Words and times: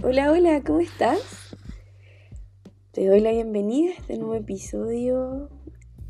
Hola, 0.00 0.30
hola, 0.30 0.62
¿cómo 0.64 0.78
estás? 0.78 1.56
Te 2.92 3.04
doy 3.04 3.18
la 3.18 3.32
bienvenida 3.32 3.90
a 3.90 3.94
este 3.94 4.16
nuevo 4.16 4.36
episodio, 4.36 5.50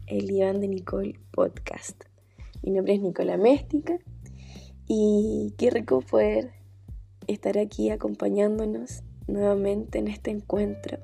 el 0.06 0.30
Iván 0.30 0.60
de 0.60 0.68
Nicole 0.68 1.18
Podcast. 1.30 2.04
Mi 2.62 2.72
nombre 2.72 2.94
es 2.94 3.00
Nicola 3.00 3.38
Méstica 3.38 3.98
y 4.86 5.54
qué 5.56 5.70
rico 5.70 6.02
poder 6.02 6.52
estar 7.28 7.56
aquí 7.56 7.88
acompañándonos 7.88 9.04
nuevamente 9.26 10.00
en 10.00 10.08
este 10.08 10.32
encuentro. 10.32 10.98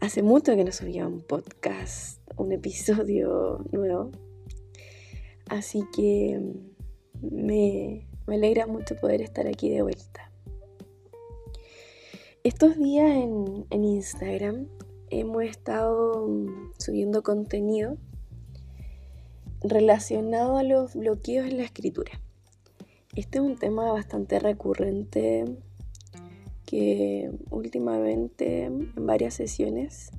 Hace 0.00 0.24
mucho 0.24 0.56
que 0.56 0.64
no 0.64 0.72
subía 0.72 1.06
un 1.06 1.20
podcast, 1.20 2.20
un 2.36 2.50
episodio 2.50 3.64
nuevo, 3.70 4.10
así 5.48 5.84
que 5.94 6.40
me, 7.22 8.08
me 8.26 8.34
alegra 8.34 8.66
mucho 8.66 8.96
poder 8.96 9.22
estar 9.22 9.46
aquí 9.46 9.70
de 9.70 9.82
vuelta. 9.82 10.25
Estos 12.46 12.78
días 12.78 13.10
en, 13.10 13.66
Instagram 13.84 14.68
hemos 15.10 15.42
estado 15.42 16.28
mm, 16.28 16.74
subiendo 16.78 17.24
contenido 17.24 17.96
relacionado 19.64 20.56
a 20.56 20.62
los 20.62 20.94
bloqueos 20.94 21.48
en 21.48 21.56
la 21.56 21.64
escritura. 21.64 22.12
Este 23.16 23.38
es 23.38 23.44
un 23.44 23.56
tema 23.56 23.90
bastante 23.90 24.38
recurrente 24.38 25.56
que 26.64 27.32
últimamente 27.50 28.66
en 28.66 28.92
varias 28.94 29.34
sesiones 29.34 30.12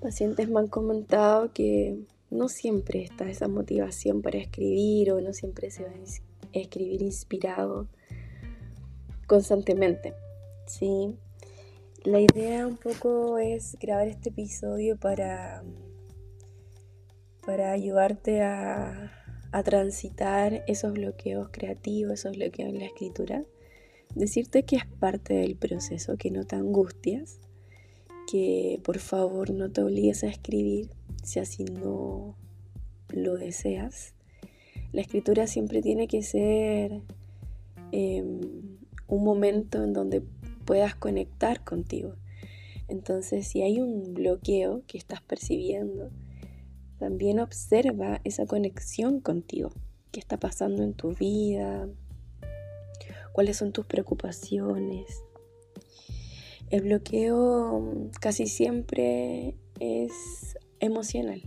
pacientes 0.00 0.48
me 0.48 0.60
han 0.60 0.68
comentado 0.68 1.52
que 1.52 2.06
no 2.30 2.48
siempre 2.48 3.02
está 3.02 3.28
esa 3.28 3.48
motivación 3.48 4.22
para 4.22 4.38
escribir 4.38 5.10
o 5.10 5.20
no 5.20 5.32
siempre 5.32 5.72
se 5.72 5.82
va 5.82 5.90
a 5.90 6.56
escribir 6.56 7.02
inspirado 7.02 7.88
constantemente. 9.26 10.14
Sí, 10.68 11.16
la 12.04 12.20
idea 12.20 12.66
un 12.66 12.76
poco 12.76 13.38
es 13.38 13.76
grabar 13.80 14.08
este 14.08 14.30
episodio 14.30 14.96
para, 14.96 15.62
para 17.46 17.72
ayudarte 17.72 18.42
a, 18.42 19.12
a 19.52 19.62
transitar 19.62 20.64
esos 20.66 20.92
bloqueos 20.94 21.48
creativos, 21.52 22.14
esos 22.14 22.36
bloqueos 22.36 22.70
en 22.70 22.80
la 22.80 22.86
escritura. 22.86 23.44
Decirte 24.14 24.64
que 24.64 24.76
es 24.76 24.86
parte 24.86 25.34
del 25.34 25.56
proceso, 25.56 26.16
que 26.16 26.30
no 26.30 26.44
te 26.44 26.56
angustias, 26.56 27.38
que 28.30 28.80
por 28.82 28.98
favor 28.98 29.50
no 29.50 29.70
te 29.70 29.82
obligues 29.82 30.24
a 30.24 30.28
escribir 30.28 30.90
si 31.22 31.38
así 31.38 31.64
no 31.64 32.36
lo 33.10 33.36
deseas. 33.36 34.14
La 34.92 35.02
escritura 35.02 35.46
siempre 35.46 35.82
tiene 35.82 36.08
que 36.08 36.22
ser 36.22 37.02
em, 37.92 38.40
un 39.06 39.24
momento 39.24 39.82
en 39.82 39.92
donde 39.92 40.22
puedas 40.62 40.94
conectar 40.94 41.64
contigo. 41.64 42.16
Entonces, 42.88 43.46
si 43.46 43.62
hay 43.62 43.80
un 43.80 44.14
bloqueo 44.14 44.82
que 44.86 44.98
estás 44.98 45.22
percibiendo, 45.22 46.10
también 46.98 47.40
observa 47.40 48.20
esa 48.24 48.46
conexión 48.46 49.20
contigo. 49.20 49.70
¿Qué 50.10 50.20
está 50.20 50.38
pasando 50.38 50.82
en 50.82 50.94
tu 50.94 51.14
vida? 51.14 51.88
¿Cuáles 53.32 53.56
son 53.56 53.72
tus 53.72 53.86
preocupaciones? 53.86 55.24
El 56.70 56.82
bloqueo 56.82 58.10
casi 58.20 58.46
siempre 58.46 59.56
es 59.80 60.58
emocional. 60.80 61.42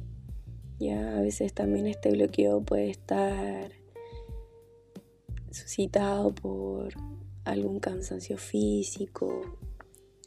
Ya 0.80 1.18
a 1.18 1.22
veces 1.22 1.54
también 1.54 1.88
este 1.88 2.12
bloqueo 2.12 2.62
puede 2.62 2.90
estar 2.90 3.72
suscitado 5.52 6.36
por 6.36 6.94
algún 7.46 7.80
cansancio 7.80 8.38
físico, 8.38 9.58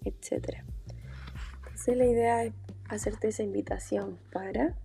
etc. 0.05 0.63
Entonces 1.59 1.97
la 1.97 2.07
idea 2.07 2.45
es 2.45 2.53
hacerte 2.89 3.29
esa 3.29 3.43
invitación 3.43 4.19
para 4.33 4.77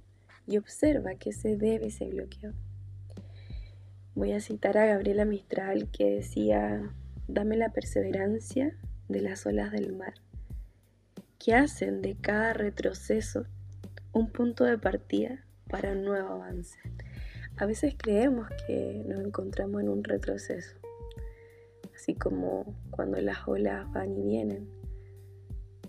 y 0.46 0.58
observa 0.58 1.16
que 1.16 1.32
se 1.32 1.56
debe 1.56 1.88
ese 1.88 2.06
bloqueo. 2.06 2.54
Voy 4.16 4.34
a 4.34 4.42
citar 4.42 4.78
a 4.78 4.86
Gabriela 4.86 5.26
Mistral 5.26 5.90
que 5.90 6.06
decía, 6.06 6.94
dame 7.28 7.58
la 7.58 7.70
perseverancia 7.70 8.78
de 9.08 9.22
las 9.22 9.46
olas 9.46 9.72
del 9.72 9.94
mar, 9.94 10.14
que 11.40 11.56
hacen 11.56 12.02
de 12.02 12.16
cada 12.16 12.54
retroceso 12.54 13.46
un 14.12 14.30
punto 14.30 14.66
de 14.66 14.78
partida 14.78 15.44
para 15.68 15.94
un 15.94 16.04
nuevo 16.04 16.30
avance. 16.30 16.78
A 17.58 17.66
veces 17.66 17.96
creemos 17.98 18.48
que 18.68 19.04
nos 19.08 19.24
encontramos 19.26 19.82
en 19.82 19.90
un 19.90 20.04
retroceso, 20.04 20.76
así 22.04 22.16
como 22.16 22.76
cuando 22.92 23.22
las 23.22 23.48
olas 23.48 23.90
van 23.94 24.12
y 24.18 24.22
vienen. 24.24 24.68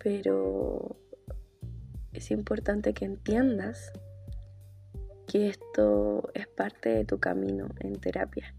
Pero 0.01 0.97
es 2.13 2.31
importante 2.31 2.95
que 2.95 3.05
entiendas 3.05 3.91
que 5.27 5.49
esto 5.49 6.31
es 6.35 6.47
parte 6.47 6.91
de 6.91 7.05
tu 7.05 7.19
camino 7.19 7.67
en 7.81 7.99
terapia, 7.99 8.55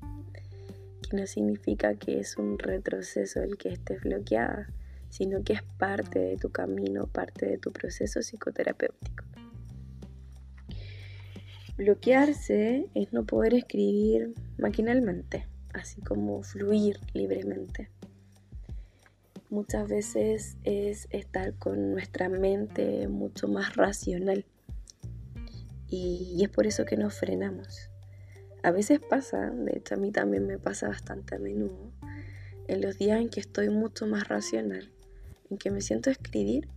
que 1.09 1.15
no 1.15 1.25
significa 1.27 1.95
que 1.95 2.19
es 2.19 2.35
un 2.35 2.59
retroceso 2.59 3.41
el 3.41 3.57
que 3.57 3.69
estés 3.69 4.01
bloqueada, 4.01 4.67
sino 5.09 5.41
que 5.45 5.53
es 5.53 5.63
parte 5.77 6.19
de 6.19 6.35
tu 6.35 6.51
camino, 6.51 7.07
parte 7.07 7.45
de 7.45 7.57
tu 7.57 7.71
proceso 7.71 8.19
psicoterapéutico. 8.19 9.23
Bloquearse 11.77 12.89
es 12.93 13.13
no 13.13 13.25
poder 13.25 13.53
escribir 13.53 14.33
maquinalmente 14.57 15.47
así 15.75 16.01
como 16.01 16.41
fluir 16.41 16.99
libremente. 17.13 17.89
Muchas 19.49 19.87
veces 19.87 20.57
es 20.63 21.07
estar 21.11 21.53
con 21.53 21.91
nuestra 21.91 22.29
mente 22.29 23.07
mucho 23.07 23.47
más 23.47 23.75
racional 23.75 24.45
y, 25.87 26.43
es 26.43 26.49
por 26.49 26.65
eso 26.65 26.85
que 26.85 26.97
nos 26.97 27.13
frenamos. 27.13 27.89
A 28.63 28.71
veces 28.71 28.99
pasa, 28.99 29.51
de 29.51 29.77
hecho 29.77 29.95
a 29.95 29.97
mí 29.97 30.11
también 30.11 30.47
me 30.47 30.57
pasa 30.57 30.87
bastante 30.87 31.35
a 31.35 31.39
menudo, 31.39 31.91
en 32.67 32.81
los 32.81 32.97
días 32.97 33.21
en 33.21 33.29
que 33.29 33.39
estoy 33.39 33.69
mucho 33.69 34.07
más 34.07 34.27
racional, 34.27 34.91
en 35.51 35.57
que 35.57 35.69
me 35.69 35.81
siento 35.81 36.09
escribir 36.09 36.67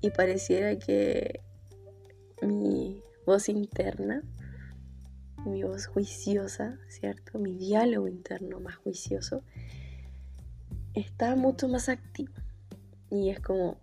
y 0.00 0.10
pareciera 0.10 0.78
que 0.78 1.40
mi 2.40 3.02
voz 3.26 3.48
interna 3.48 4.22
mi 5.44 5.62
voz 5.62 5.86
juiciosa, 5.86 6.78
¿cierto? 6.88 7.38
Mi 7.38 7.54
diálogo 7.54 8.08
interno 8.08 8.60
más 8.60 8.76
juicioso 8.76 9.42
está 10.94 11.36
mucho 11.36 11.68
más 11.68 11.88
activo. 11.88 12.32
Y 13.10 13.30
es 13.30 13.40
como 13.40 13.78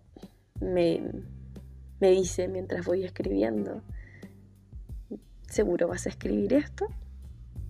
me, 0.60 1.02
me 2.00 2.10
dice 2.10 2.48
mientras 2.48 2.86
voy 2.86 3.04
escribiendo, 3.04 3.82
¿seguro 5.48 5.88
vas 5.88 6.06
a 6.06 6.10
escribir 6.10 6.52
esto? 6.54 6.86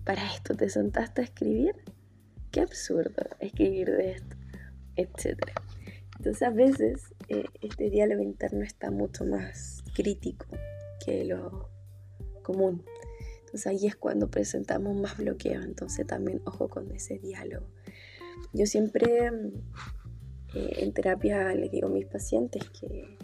¿Para 0.03 0.33
esto 0.33 0.55
te 0.55 0.69
sentaste 0.69 1.21
a 1.21 1.23
escribir? 1.25 1.75
Qué 2.51 2.61
absurdo 2.61 3.23
escribir 3.39 3.89
de 3.91 4.11
esto, 4.11 4.35
etc. 4.95 5.39
Entonces 6.17 6.43
a 6.43 6.51
veces 6.51 7.13
eh, 7.29 7.45
este 7.61 7.89
diálogo 7.89 8.21
interno 8.21 8.63
está 8.63 8.91
mucho 8.91 9.25
más 9.25 9.83
crítico 9.95 10.45
que 11.05 11.25
lo 11.25 11.69
común. 12.43 12.83
Entonces 13.53 13.67
ahí 13.67 13.85
es 13.85 13.95
cuando 13.95 14.31
presentamos 14.31 14.95
más 14.95 15.15
bloqueo, 15.15 15.61
entonces 15.61 16.07
también 16.07 16.41
ojo 16.43 16.69
con 16.69 16.89
ese 16.89 17.19
diálogo. 17.19 17.67
Yo 18.51 18.65
siempre 18.65 19.27
eh, 20.55 20.73
en 20.77 20.91
terapia 20.91 21.53
les 21.53 21.69
digo 21.69 21.85
a 21.85 21.91
mis 21.91 22.07
pacientes 22.07 22.67
que 22.71 23.15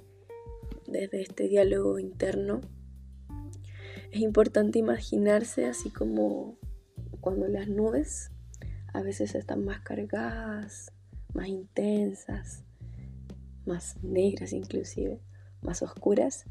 desde 0.85 1.23
este 1.23 1.47
diálogo 1.47 1.97
interno 1.97 2.61
es 4.11 4.21
importante 4.21 4.77
imaginarse 4.77 5.65
así 5.65 5.89
como 5.89 6.59
cuando 7.21 7.47
las 7.47 7.67
nubes 7.67 8.29
a 8.93 9.01
veces 9.01 9.33
están 9.33 9.65
más 9.65 9.81
cargadas, 9.81 10.91
más 11.33 11.47
intensas, 11.47 12.65
más 13.65 13.95
negras 14.03 14.53
inclusive, 14.53 15.23
más 15.63 15.81
oscuras. 15.81 16.45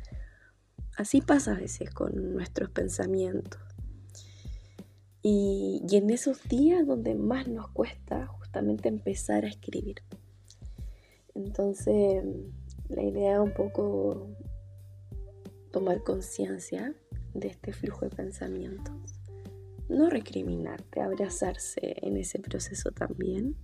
Así 0.96 1.20
pasa 1.20 1.52
a 1.52 1.60
veces 1.60 1.90
con 1.90 2.32
nuestros 2.34 2.70
pensamientos. 2.70 3.68
Y, 5.30 5.82
en 5.90 6.08
esos 6.08 6.42
días 6.48 6.86
donde 6.86 7.14
más 7.14 7.48
nos 7.48 7.69
cuesta 7.69 8.26
justamente 8.28 8.88
empezar 8.88 9.44
a 9.44 9.48
escribir. 9.48 9.96
Entonces, 11.34 12.25
la 12.88 13.02
idea 13.02 13.34
es 13.34 13.40
un 13.40 13.52
poco 13.52 14.30
tomar 15.70 16.02
conciencia 16.02 16.94
de 17.34 17.48
este 17.48 17.75
flujo 17.75 18.06
de 18.06 18.16
pensamientos. 18.16 18.94
No 19.90 20.08
recriminarte, 20.08 21.02
abrazarse 21.02 21.96
en 22.00 22.16
ese 22.16 22.38
proceso 22.38 22.90
también. 22.92 23.54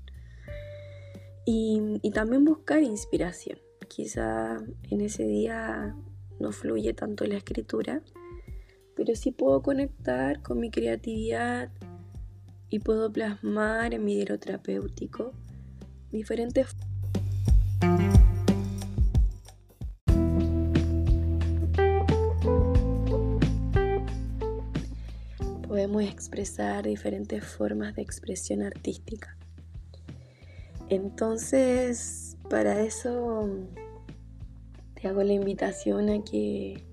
Y, 1.47 1.99
y, 2.03 2.11
también 2.11 2.45
buscar 2.45 2.83
inspiración. 2.83 3.59
Quizá 3.89 4.59
en 4.91 5.01
ese 5.01 5.25
día 5.25 5.97
no 6.39 6.53
fluye 6.53 6.93
tanto 6.93 7.25
la 7.25 7.39
escritura, 7.39 8.03
pero 8.97 9.15
sí 9.15 9.33
puedo 9.33 9.63
conectar 9.63 10.43
con 10.43 10.61
mi 10.61 10.71
creatividad 10.71 11.71
y 12.71 12.79
puedo 12.79 13.13
plasmar 13.13 13.95
en 13.95 14.05
mi 14.05 14.15
dinero 14.15 14.39
terapéutico 14.39 15.33
diferentes 16.11 16.69
podemos 25.75 26.05
expresar 26.05 26.85
diferentes 26.85 27.45
formas 27.45 27.97
de 27.97 28.03
expresión 28.03 28.63
artística. 28.63 29.37
Entonces, 30.89 32.37
para 32.49 32.81
eso 32.81 33.49
te 34.95 35.09
hago 35.09 35.25
la 35.25 35.33
invitación 35.33 36.11
a 36.11 36.23
que 36.23 36.85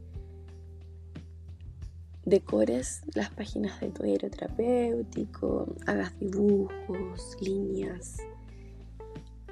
decores 2.31 3.01
las 3.13 3.29
páginas 3.29 3.79
de 3.81 3.89
tu 3.89 4.03
diario 4.03 4.31
terapéutico, 4.31 5.75
hagas 5.85 6.17
dibujos, 6.19 7.37
líneas, 7.41 8.17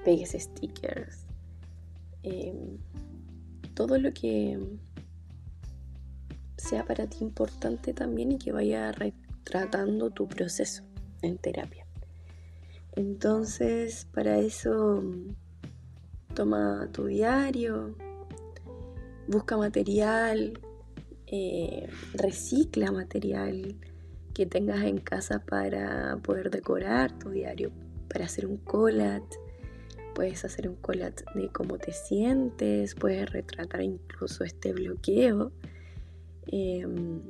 pegues 0.03 0.31
stickers, 0.31 1.25
em, 2.23 2.77
todo 3.75 3.99
lo 3.99 4.11
que 4.13 4.57
sea 6.57 6.85
para 6.85 7.05
ti 7.07 7.17
importante 7.21 7.93
también 7.93 8.31
y 8.31 8.39
que 8.39 8.51
vaya 8.51 8.91
retratando 8.91 10.09
tu 10.09 10.27
proceso 10.27 10.83
en 11.21 11.37
terapia. 11.37 11.85
Entonces, 12.93 14.07
para 14.13 14.39
eso, 14.39 15.03
toma 16.33 16.89
tu 16.91 17.05
diario, 17.05 17.93
busca 19.27 19.57
material, 19.57 20.59
eh, 21.31 21.87
recicla 22.13 22.91
material 22.91 23.75
que 24.33 24.45
tengas 24.45 24.83
en 24.83 24.97
casa 24.97 25.43
para 25.45 26.17
poder 26.23 26.49
decorar 26.49 27.17
tu 27.19 27.29
diario, 27.29 27.71
para 28.09 28.25
hacer 28.25 28.45
un 28.45 28.57
collage. 28.57 29.37
Puedes 30.15 30.43
hacer 30.43 30.67
un 30.67 30.75
collage 30.75 31.23
de 31.35 31.49
cómo 31.49 31.77
te 31.77 31.91
sientes, 31.91 32.95
puedes 32.95 33.31
retratar 33.31 33.81
incluso 33.81 34.43
este 34.43 34.73
bloqueo. 34.73 35.51
Em, 36.47 37.21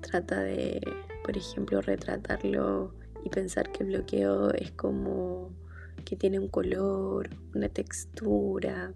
trata 0.00 0.40
de, 0.42 0.80
por 1.24 1.36
ejemplo, 1.36 1.80
retratarlo 1.80 2.94
y 3.24 3.28
pensar 3.28 3.72
que 3.72 3.82
el 3.82 3.90
bloqueo 3.90 4.52
es 4.52 4.70
como 4.72 5.50
que 6.04 6.16
tiene 6.16 6.38
un 6.38 6.48
color, 6.48 7.28
una 7.54 7.68
textura, 7.68 8.94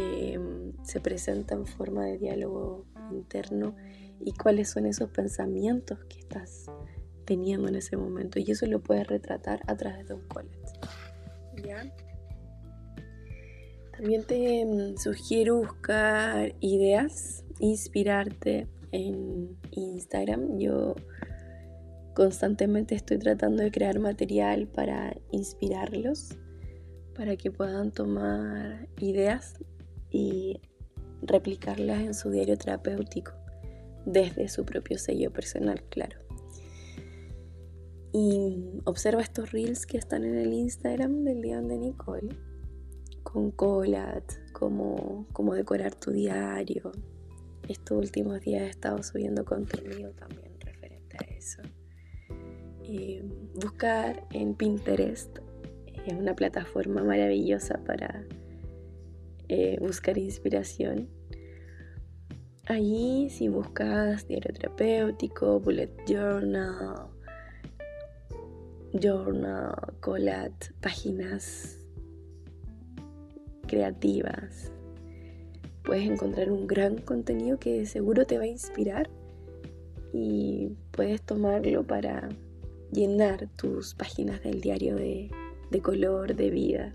mm, 0.00 0.84
se 0.84 1.00
presenta 1.00 1.54
en 1.54 1.66
forma 1.66 2.04
de 2.04 2.18
diálogo 2.18 2.86
interno 3.10 3.74
y 4.20 4.32
cuáles 4.32 4.70
son 4.70 4.86
esos 4.86 5.10
pensamientos 5.10 5.98
que 6.08 6.18
estás 6.18 6.66
teniendo 7.24 7.68
en 7.68 7.76
ese 7.76 7.96
momento. 7.96 8.38
Y 8.38 8.50
eso 8.50 8.66
lo 8.66 8.80
puedes 8.80 9.06
retratar 9.06 9.60
a 9.66 9.76
través 9.76 10.08
de 10.08 10.14
un 10.14 10.26
collage. 10.28 10.80
También 13.96 14.24
te 14.24 14.64
mm, 14.64 14.98
sugiero 14.98 15.56
buscar 15.56 16.54
ideas, 16.60 17.44
inspirarte 17.60 18.68
en 18.92 19.56
Instagram. 19.70 20.58
Yo 20.58 20.94
constantemente 22.14 22.94
estoy 22.94 23.18
tratando 23.18 23.62
de 23.62 23.70
crear 23.70 23.98
material 23.98 24.68
para 24.68 25.16
inspirarlos, 25.32 26.36
para 27.14 27.36
que 27.36 27.50
puedan 27.50 27.90
tomar 27.90 28.88
ideas 28.98 29.54
y 30.10 30.60
replicarlas 31.22 32.00
en 32.00 32.14
su 32.14 32.30
diario 32.30 32.56
terapéutico 32.56 33.32
desde 34.04 34.48
su 34.48 34.64
propio 34.64 34.98
sello 34.98 35.32
personal, 35.32 35.82
claro. 35.90 36.18
Y 38.12 38.80
observa 38.84 39.20
estos 39.20 39.52
reels 39.52 39.84
que 39.84 39.98
están 39.98 40.24
en 40.24 40.38
el 40.38 40.52
Instagram 40.52 41.24
del 41.24 41.42
León 41.42 41.68
de 41.68 41.76
Nicole, 41.76 42.34
con 43.22 43.50
colat, 43.50 44.24
cómo, 44.52 45.26
cómo 45.32 45.54
decorar 45.54 45.94
tu 45.94 46.12
diario. 46.12 46.92
Estos 47.68 47.98
últimos 47.98 48.40
días 48.40 48.62
he 48.62 48.68
estado 48.68 49.02
subiendo 49.02 49.44
contenido 49.44 50.12
también 50.12 50.58
referente 50.60 51.16
a 51.20 51.24
eso. 51.34 51.62
Eh, 52.84 53.22
buscar 53.54 54.24
en 54.30 54.54
Pinterest 54.54 55.38
es 56.06 56.14
una 56.14 56.36
plataforma 56.36 57.02
maravillosa 57.02 57.82
para 57.84 58.24
eh, 59.48 59.78
buscar 59.80 60.18
inspiración. 60.18 61.08
Allí 62.66 63.30
si 63.30 63.48
buscas 63.48 64.26
diario 64.26 64.52
terapéutico, 64.52 65.60
bullet 65.60 65.90
journal, 66.04 67.10
journal, 68.92 69.72
colat, 70.00 70.52
páginas 70.80 71.78
creativas, 73.68 74.72
puedes 75.84 76.08
encontrar 76.08 76.50
un 76.50 76.66
gran 76.66 76.98
contenido 76.98 77.60
que 77.60 77.86
seguro 77.86 78.26
te 78.26 78.38
va 78.38 78.44
a 78.44 78.48
inspirar 78.48 79.08
y 80.12 80.70
puedes 80.90 81.22
tomarlo 81.22 81.86
para 81.86 82.28
llenar 82.90 83.48
tus 83.56 83.94
páginas 83.94 84.42
del 84.42 84.60
diario 84.60 84.96
de, 84.96 85.30
de 85.70 85.80
color, 85.82 86.34
de 86.34 86.50
vida, 86.50 86.94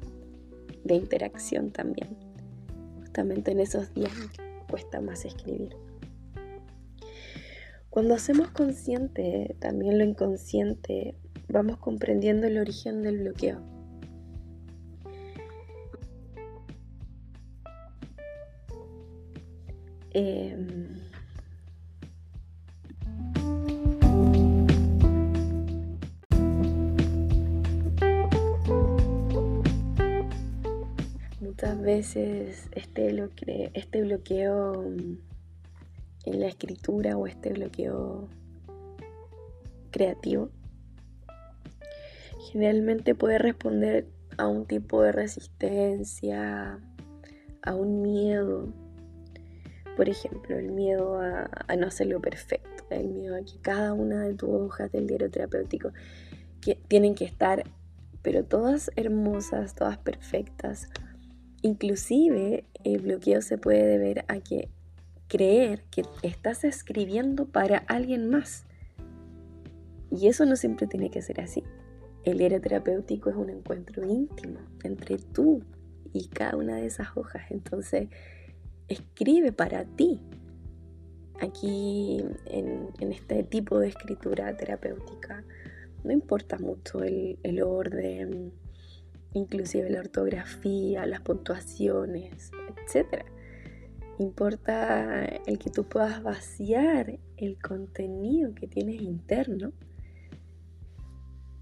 de 0.83 0.95
interacción 0.95 1.71
también 1.71 2.30
justamente 3.11 3.51
en 3.51 3.59
esos 3.59 3.93
días 3.93 4.13
cuesta 4.69 5.01
más 5.01 5.25
escribir. 5.25 5.75
Cuando 7.89 8.13
hacemos 8.13 8.51
consciente 8.51 9.57
también 9.59 9.97
lo 9.97 10.05
inconsciente, 10.05 11.15
vamos 11.49 11.75
comprendiendo 11.75 12.47
el 12.47 12.57
origen 12.57 13.03
del 13.03 13.19
bloqueo. 13.19 13.59
Eh, 20.13 20.55
veces 31.95 32.69
este, 32.71 33.29
este 33.73 34.01
bloqueo 34.01 34.85
en 34.85 36.39
la 36.39 36.47
escritura 36.47 37.17
o 37.17 37.27
este 37.27 37.51
bloqueo 37.51 38.29
creativo 39.91 40.49
generalmente 42.49 43.13
puede 43.13 43.39
responder 43.39 44.07
a 44.37 44.47
un 44.47 44.65
tipo 44.65 45.01
de 45.01 45.11
resistencia, 45.11 46.79
a 47.61 47.75
un 47.75 48.01
miedo. 48.01 48.73
Por 49.97 50.07
ejemplo, 50.07 50.57
el 50.57 50.71
miedo 50.71 51.19
a, 51.19 51.49
a, 51.67 51.75
no 51.75 51.87
hacerlo 51.87 52.21
perfecto, 52.21 52.85
el 52.89 53.09
miedo 53.09 53.35
a 53.35 53.41
que 53.41 53.59
cada 53.61 53.91
una 53.91 54.23
de 54.23 54.33
tus 54.33 54.49
hojas 54.49 54.91
del 54.93 55.07
diario 55.07 55.29
terapéutico 55.29 55.91
que 56.61 56.75
tienen 56.87 57.15
que 57.15 57.25
estar, 57.25 57.65
pero 58.21 58.45
todas 58.45 58.91
hermosas, 58.95 59.75
todas 59.75 59.97
perfectas, 59.97 60.87
Inclusive 61.63 62.65
el 62.83 63.01
bloqueo 63.01 63.41
se 63.41 63.57
puede 63.57 63.85
deber 63.85 64.25
a 64.27 64.39
que 64.39 64.69
creer 65.27 65.83
que 65.91 66.03
estás 66.23 66.63
escribiendo 66.63 67.45
para 67.45 67.77
alguien 67.77 68.29
más. 68.29 68.65
Y 70.09 70.27
eso 70.27 70.45
no 70.45 70.55
siempre 70.55 70.87
tiene 70.87 71.11
que 71.11 71.21
ser 71.21 71.39
así. 71.39 71.63
El 72.23 72.39
diario 72.39 72.59
terapéutico 72.59 73.29
es 73.29 73.35
un 73.35 73.49
encuentro 73.49 74.05
íntimo 74.05 74.59
entre 74.83 75.17
tú 75.17 75.63
y 76.13 76.27
cada 76.27 76.57
una 76.57 76.75
de 76.75 76.87
esas 76.87 77.15
hojas. 77.15 77.43
Entonces, 77.49 78.09
escribe 78.87 79.51
para 79.51 79.85
ti. 79.85 80.19
Aquí, 81.39 82.23
en, 82.45 82.89
este 82.99 83.43
tipo 83.43 83.79
de 83.79 83.87
escritura 83.87 84.55
terapéutica, 84.57 85.43
no 86.03 86.11
importa 86.11 86.59
mucho 86.59 87.01
el 87.03 87.63
orden, 87.63 88.51
inclusive 89.33 89.89
la 89.89 89.99
ortografía, 89.99 91.05
las 91.05 91.21
puntuaciones, 91.21 92.51
etc. 92.87 93.25
Importa 94.19 95.25
el 95.25 95.57
que 95.57 95.69
tú 95.69 95.85
puedas 95.85 96.21
vaciar 96.21 97.19
el 97.37 97.59
contenido 97.59 98.53
que 98.53 98.67
tienes 98.67 99.01
interno, 99.01 99.71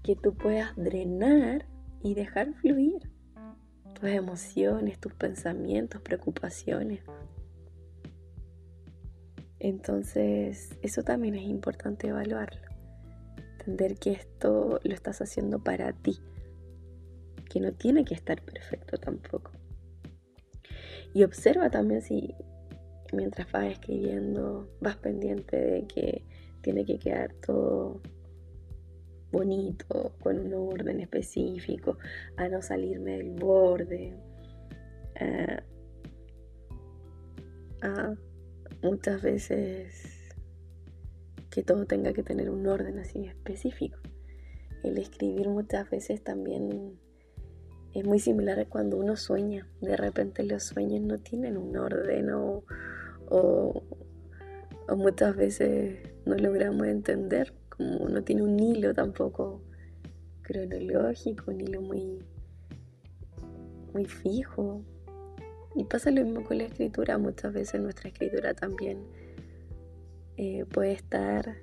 que 0.02 0.16
tú 0.16 0.34
puedas 0.34 0.74
drenar 0.76 1.66
y 2.02 2.14
dejar 2.14 2.52
fluir 2.54 3.10
tus 3.94 4.08
emociones, 4.10 4.98
tus 4.98 5.14
pensamientos, 5.14 6.00
preocupaciones. 6.00 7.00
Entonces, 9.58 10.74
eso 10.80 11.02
también 11.02 11.34
es 11.34 11.42
importante 11.42 12.08
evaluarlo. 12.08 12.62
Entender 13.58 13.96
que 13.96 14.12
esto 14.12 14.80
lo 14.82 14.94
estás 14.94 15.20
haciendo 15.20 15.62
para 15.62 15.92
ti, 15.92 16.18
que 17.50 17.60
no 17.60 17.72
tiene 17.72 18.04
que 18.04 18.14
estar 18.14 18.40
perfecto 18.40 18.96
tampoco. 18.96 19.50
Y 21.12 21.24
observa 21.24 21.70
también 21.70 22.00
si 22.00 22.34
mientras 23.12 23.50
vas 23.50 23.66
escribiendo 23.66 24.70
vas 24.80 24.96
pendiente 24.96 25.56
de 25.56 25.86
que 25.86 26.24
tiene 26.62 26.84
que 26.84 26.98
quedar 26.98 27.34
todo 27.44 28.00
bonito, 29.32 30.14
con 30.20 30.38
un 30.38 30.54
orden 30.54 31.00
específico, 31.00 31.98
a 32.36 32.48
no 32.48 32.62
salirme 32.62 33.18
del 33.18 33.30
borde. 33.30 34.14
a 37.82 38.14
muchas 38.82 39.22
veces 39.22 40.34
que 41.50 41.62
todo 41.62 41.84
tenga 41.86 42.12
que 42.12 42.22
tener 42.22 42.50
un 42.50 42.66
orden 42.66 42.98
así 42.98 43.26
específico. 43.26 43.98
El 44.82 44.98
escribir 44.98 45.48
muchas 45.48 45.90
veces 45.90 46.22
también 46.22 46.98
es 47.94 48.04
muy 48.04 48.18
similar 48.18 48.58
a 48.60 48.66
cuando 48.66 48.96
uno 48.96 49.16
sueña. 49.16 49.66
De 49.80 49.96
repente 49.96 50.44
los 50.44 50.62
sueños 50.62 51.00
no 51.00 51.18
tienen 51.18 51.56
un 51.56 51.76
orden 51.76 52.30
o, 52.30 52.64
o, 53.28 53.82
muchas 54.96 55.36
veces 55.36 55.98
no 56.26 56.34
logramos 56.36 56.86
entender, 56.86 57.52
como 57.68 58.08
no 58.08 58.22
tiene 58.22 58.42
un 58.42 58.58
hilo 58.58 58.94
tampoco 58.94 59.62
cronológico, 60.42 61.50
un 61.50 61.60
hilo 61.60 61.80
muy, 61.80 62.18
muy 63.92 64.04
fijo. 64.04 64.82
Y 65.76 65.84
pasa 65.84 66.10
lo 66.10 66.24
mismo 66.24 66.44
con 66.44 66.58
la 66.58 66.64
escritura, 66.64 67.18
muchas 67.18 67.52
veces 67.52 67.80
nuestra 67.80 68.08
escritura 68.08 68.54
también 68.54 69.04
eh, 70.36 70.64
puede 70.64 70.92
estar 70.92 71.56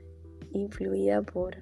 influida 0.51 1.21
por 1.21 1.57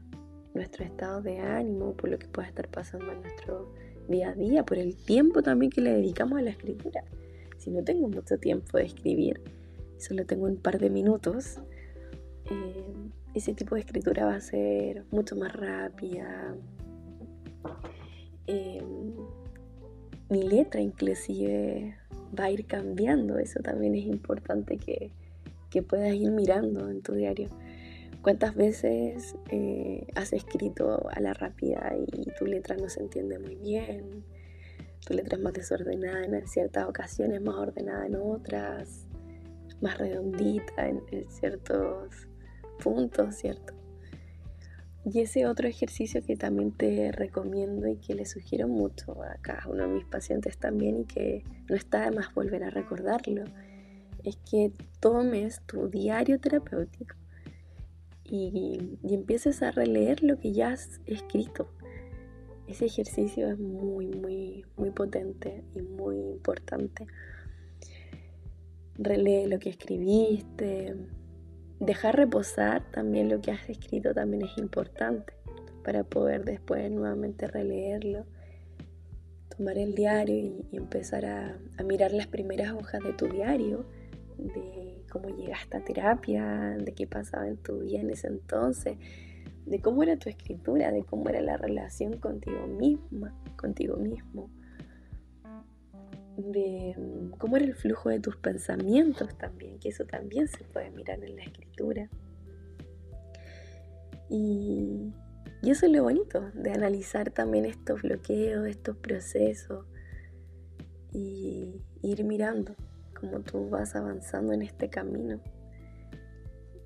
nuestro 0.53 0.85
estado 0.85 1.21
de 1.21 1.39
ánimo, 1.39 1.93
por 1.93 2.09
lo 2.09 2.19
que 2.19 2.27
pueda 2.27 2.47
estar 2.47 2.69
pasando 2.69 3.11
en 3.11 3.21
nuestro 3.21 3.73
día 4.07 4.29
a 4.29 4.33
día, 4.33 4.63
por 4.63 4.77
el 4.77 4.95
tiempo 4.95 5.41
también 5.41 5.71
que 5.71 5.81
le 5.81 5.91
dedicamos 5.91 6.39
a 6.39 6.41
la 6.41 6.51
escritura. 6.51 7.03
Si 7.57 7.71
no 7.71 7.83
tengo 7.83 8.07
mucho 8.07 8.37
tiempo 8.37 8.77
de 8.77 8.85
escribir, 8.85 9.41
solo 9.97 10.25
tengo 10.25 10.45
un 10.45 10.57
par 10.57 10.79
de 10.79 10.89
minutos, 10.89 11.59
eh, 12.49 12.93
ese 13.33 13.53
tipo 13.53 13.75
de 13.75 13.81
escritura 13.81 14.25
va 14.25 14.35
a 14.35 14.41
ser 14.41 15.03
mucho 15.11 15.35
más 15.35 15.53
rápida. 15.53 16.55
Eh, 18.47 18.83
mi 20.29 20.43
letra 20.43 20.81
inclusive 20.81 21.95
va 22.37 22.45
a 22.45 22.51
ir 22.51 22.65
cambiando, 22.65 23.37
eso 23.37 23.59
también 23.61 23.95
es 23.95 24.05
importante 24.05 24.77
que, 24.77 25.11
que 25.69 25.81
puedas 25.81 26.13
ir 26.13 26.31
mirando 26.31 26.89
en 26.89 27.01
tu 27.01 27.13
diario. 27.13 27.49
¿Cuántas 28.25 28.55
veces 28.55 29.35
eh, 29.51 30.07
has 30.15 30.33
escrito 30.33 31.07
a 31.11 31.19
la 31.19 31.35
rápida 31.35 31.93
y 31.95 32.31
tu 32.31 32.47
letra 32.47 32.75
no 32.75 32.89
se 32.89 33.01
entiende 33.01 33.37
muy 33.37 33.53
bien? 33.53 34.25
Tu 35.05 35.13
letra 35.13 35.37
es 35.37 35.43
más 35.43 35.53
desordenada 35.53 36.25
en 36.25 36.47
ciertas 36.47 36.89
ocasiones, 36.89 37.39
más 37.39 37.53
ordenada 37.53 38.07
en 38.07 38.15
otras, 38.15 39.05
más 39.79 39.99
redondita 39.99 40.89
en, 40.89 41.03
ciertos 41.29 42.27
puntos, 42.83 43.35
¿cierto? 43.35 43.75
Y 45.05 45.19
ese 45.19 45.45
otro 45.45 45.67
ejercicio 45.67 46.23
que 46.23 46.35
también 46.35 46.71
te 46.71 47.11
recomiendo 47.11 47.87
y 47.87 47.97
que 47.97 48.15
le 48.15 48.25
sugiero 48.25 48.67
mucho 48.67 49.21
a 49.21 49.35
cada 49.41 49.67
uno 49.67 49.83
de 49.83 49.93
mis 49.93 50.05
pacientes 50.05 50.57
también 50.57 51.01
y 51.01 51.05
que 51.05 51.43
no 51.69 51.75
está 51.75 52.09
de 52.09 52.15
más 52.15 52.33
volver 52.33 52.63
a 52.63 52.71
recordarlo, 52.71 53.43
es 54.23 54.35
que 54.49 54.71
tomes 54.99 55.61
tu 55.67 55.89
diario 55.89 56.39
terapéutico 56.39 57.17
y, 58.29 58.97
empieces 59.03 59.61
a 59.61 59.71
releer 59.71 60.23
lo 60.23 60.39
que 60.39 60.51
ya 60.51 60.69
has 60.69 60.99
escrito. 61.05 61.67
Ese 62.67 62.85
ejercicio 62.85 63.47
es 63.49 63.59
muy, 63.59 64.07
muy, 64.07 64.65
muy 64.75 64.89
potente 64.91 65.63
y 65.75 65.81
muy 65.81 66.17
importante. 66.17 67.05
Relee 68.97 69.47
lo 69.47 69.59
que 69.59 69.69
escribiste. 69.69 70.95
Dejar 71.79 72.15
reposar 72.15 72.89
también 72.91 73.29
lo 73.29 73.41
que 73.41 73.51
has 73.51 73.69
escrito 73.69 74.13
también 74.13 74.43
es 74.43 74.57
importante 74.57 75.33
para 75.83 76.03
poder 76.03 76.45
después 76.45 76.89
nuevamente 76.89 77.47
releerlo. 77.47 78.25
Tomar 79.55 79.77
el 79.77 79.93
diario 79.93 80.35
y, 80.35 80.65
empezar 80.77 81.25
a, 81.25 81.59
a 81.77 81.83
mirar 81.83 82.11
las 82.11 82.27
primeras 82.27 82.73
hojas 82.73 83.03
de 83.03 83.13
tu 83.13 83.27
diario, 83.27 83.85
de 84.37 84.94
cómo 85.15 85.33
llegaste 85.33 85.77
a 85.77 85.81
terapia, 85.81 86.75
de 86.77 86.93
qué 86.93 87.07
pasaba 87.07 87.47
en 87.47 87.55
tu 87.55 87.79
vida 87.79 88.01
en 88.01 88.09
ese 88.09 88.27
entonces, 88.27 88.97
de 89.65 89.79
cómo 89.79 90.03
era 90.03 90.17
tu 90.17 90.27
escritura, 90.27 90.91
de 90.91 91.05
cómo 91.05 91.29
era 91.29 91.39
la 91.39 91.55
relación 91.55 92.17
contigo 92.17 92.67
misma, 92.67 93.33
contigo 93.55 93.95
mismo, 93.95 94.49
de 96.35 96.95
mm, 96.97 97.37
cómo 97.37 97.55
era 97.55 97.65
el 97.65 97.75
flujo 97.75 98.09
de 98.09 98.19
tus 98.19 98.35
pensamientos 98.35 99.37
también, 99.37 99.79
que 99.79 99.87
eso 99.87 100.03
también 100.03 100.49
se 100.49 100.65
puede 100.65 100.91
mirar 100.91 101.23
en 101.23 101.37
la 101.37 101.43
escritura. 101.43 102.09
Y, 104.29 105.13
y 105.61 105.71
eso 105.71 105.85
es 105.85 105.93
lo 105.93 106.03
bonito, 106.03 106.51
de 106.55 106.71
analizar 106.71 107.31
también 107.31 107.63
estos 107.63 108.01
bloqueos, 108.01 108.67
estos 108.67 108.97
procesos 108.97 109.85
y 111.13 111.81
ir 112.01 112.25
mirando 112.25 112.75
cómo 113.19 113.39
tú 113.39 113.69
vas 113.69 113.95
avanzando 113.95 114.53
en 114.53 114.61
este 114.61 114.89
camino 114.89 115.39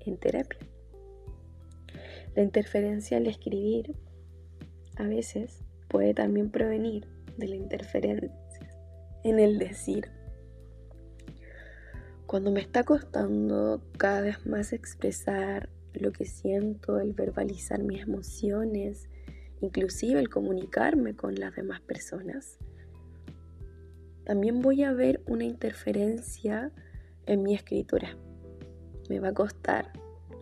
en 0.06 0.16
terapia. 0.16 0.58
La 2.34 2.42
interferencia 2.42 3.16
al 3.16 3.26
escribir 3.26 3.94
a 4.96 5.04
veces 5.04 5.64
puede 5.88 6.14
también 6.14 6.50
provenir 6.50 7.06
de 7.36 7.48
la 7.48 7.56
interferencia 7.56 8.30
en 9.24 9.38
el 9.38 9.58
decir. 9.58 10.08
Cuando 12.26 12.52
me 12.52 12.60
está 12.60 12.84
costando 12.84 13.82
cada 13.98 14.20
vez 14.20 14.46
más 14.46 14.72
expresar 14.72 15.68
lo 15.94 16.12
que 16.12 16.26
siento, 16.26 17.00
el 17.00 17.12
verbalizar 17.12 17.82
mis 17.82 18.02
emociones, 18.02 19.08
inclusive 19.60 20.20
el 20.20 20.28
comunicarme 20.28 21.16
con 21.16 21.34
las 21.34 21.56
demás 21.56 21.80
personas, 21.80 22.58
también 24.24 24.60
voy 24.60 24.84
a 24.84 24.92
ver 24.92 25.22
una 25.26 25.44
interferencia 25.44 26.70
en 27.26 27.42
mi 27.42 27.54
escritura. 27.54 28.16
Me 29.08 29.20
va 29.20 29.28
a 29.28 29.34
costar 29.34 29.92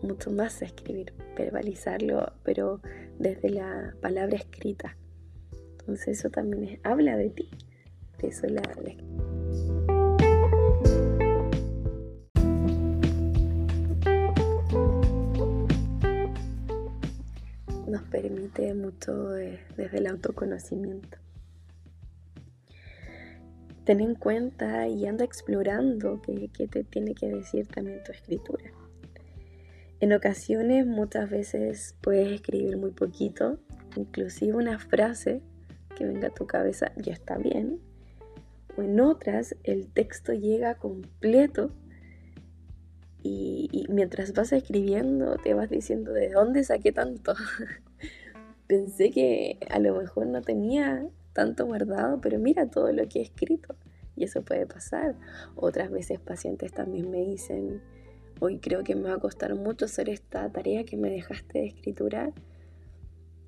mucho 0.02 0.30
más 0.30 0.62
escribir, 0.62 1.12
verbalizarlo, 1.36 2.32
pero 2.42 2.80
desde 3.18 3.50
la 3.50 3.94
palabra 4.00 4.36
escrita. 4.36 4.96
Entonces 5.80 6.18
eso 6.18 6.30
también 6.30 6.80
habla 6.82 7.16
de 7.16 7.30
ti. 7.30 7.50
De 8.20 8.28
eso 8.28 8.46
la, 8.48 8.62
nos 17.86 18.02
permite 18.02 18.74
mucho 18.74 19.28
desde 19.30 19.98
el 19.98 20.06
autoconocimiento 20.08 21.18
ten 23.88 24.02
en 24.02 24.16
cuenta 24.16 24.86
y 24.86 25.06
anda 25.06 25.24
explorando 25.24 26.20
qué, 26.20 26.68
te 26.68 26.84
tiene 26.84 27.14
que 27.14 27.28
decir 27.28 27.68
también 27.68 28.02
tu 28.04 28.12
escritura. 28.12 28.70
En 30.00 30.12
ocasiones, 30.12 30.86
muchas 30.86 31.30
veces 31.30 31.94
puedes 32.02 32.30
escribir 32.30 32.76
muy 32.76 32.90
poquito, 32.90 33.58
inclusive 33.96 34.52
una 34.52 34.78
frase 34.78 35.40
que 35.96 36.04
venga 36.04 36.28
a 36.28 36.34
tu 36.34 36.46
cabeza 36.46 36.92
ya 36.96 37.14
está 37.14 37.38
bien. 37.38 37.80
O 38.76 38.82
en 38.82 39.00
otras, 39.00 39.56
el 39.64 39.86
texto 39.86 40.34
llega 40.34 40.74
completo 40.74 41.70
y, 43.22 43.70
y 43.72 43.90
mientras 43.90 44.34
vas 44.34 44.52
escribiendo 44.52 45.38
te 45.38 45.54
vas 45.54 45.70
diciendo 45.70 46.12
de 46.12 46.28
dónde 46.28 46.62
saqué 46.62 46.92
tanto. 46.92 47.32
Pensé 48.66 49.10
que 49.10 49.58
a 49.70 49.78
lo 49.78 49.96
mejor 49.96 50.26
no 50.26 50.42
tenía 50.42 51.08
tanto 51.38 51.66
guardado, 51.66 52.20
pero 52.20 52.36
mira 52.40 52.68
todo 52.68 52.90
lo 52.90 53.08
que 53.08 53.20
he 53.20 53.22
escrito. 53.22 53.76
Y 54.16 54.24
eso 54.24 54.42
puede 54.42 54.66
pasar. 54.66 55.14
Otras 55.54 55.88
veces 55.88 56.18
pacientes 56.18 56.72
también 56.72 57.12
me 57.12 57.18
dicen, 57.18 57.80
hoy 58.40 58.58
creo 58.58 58.82
que 58.82 58.96
me 58.96 59.08
va 59.08 59.14
a 59.14 59.18
costar 59.20 59.54
mucho 59.54 59.84
hacer 59.84 60.08
esta 60.08 60.50
tarea 60.50 60.82
que 60.82 60.96
me 60.96 61.10
dejaste 61.10 61.60
de 61.60 61.66
escriturar. 61.66 62.32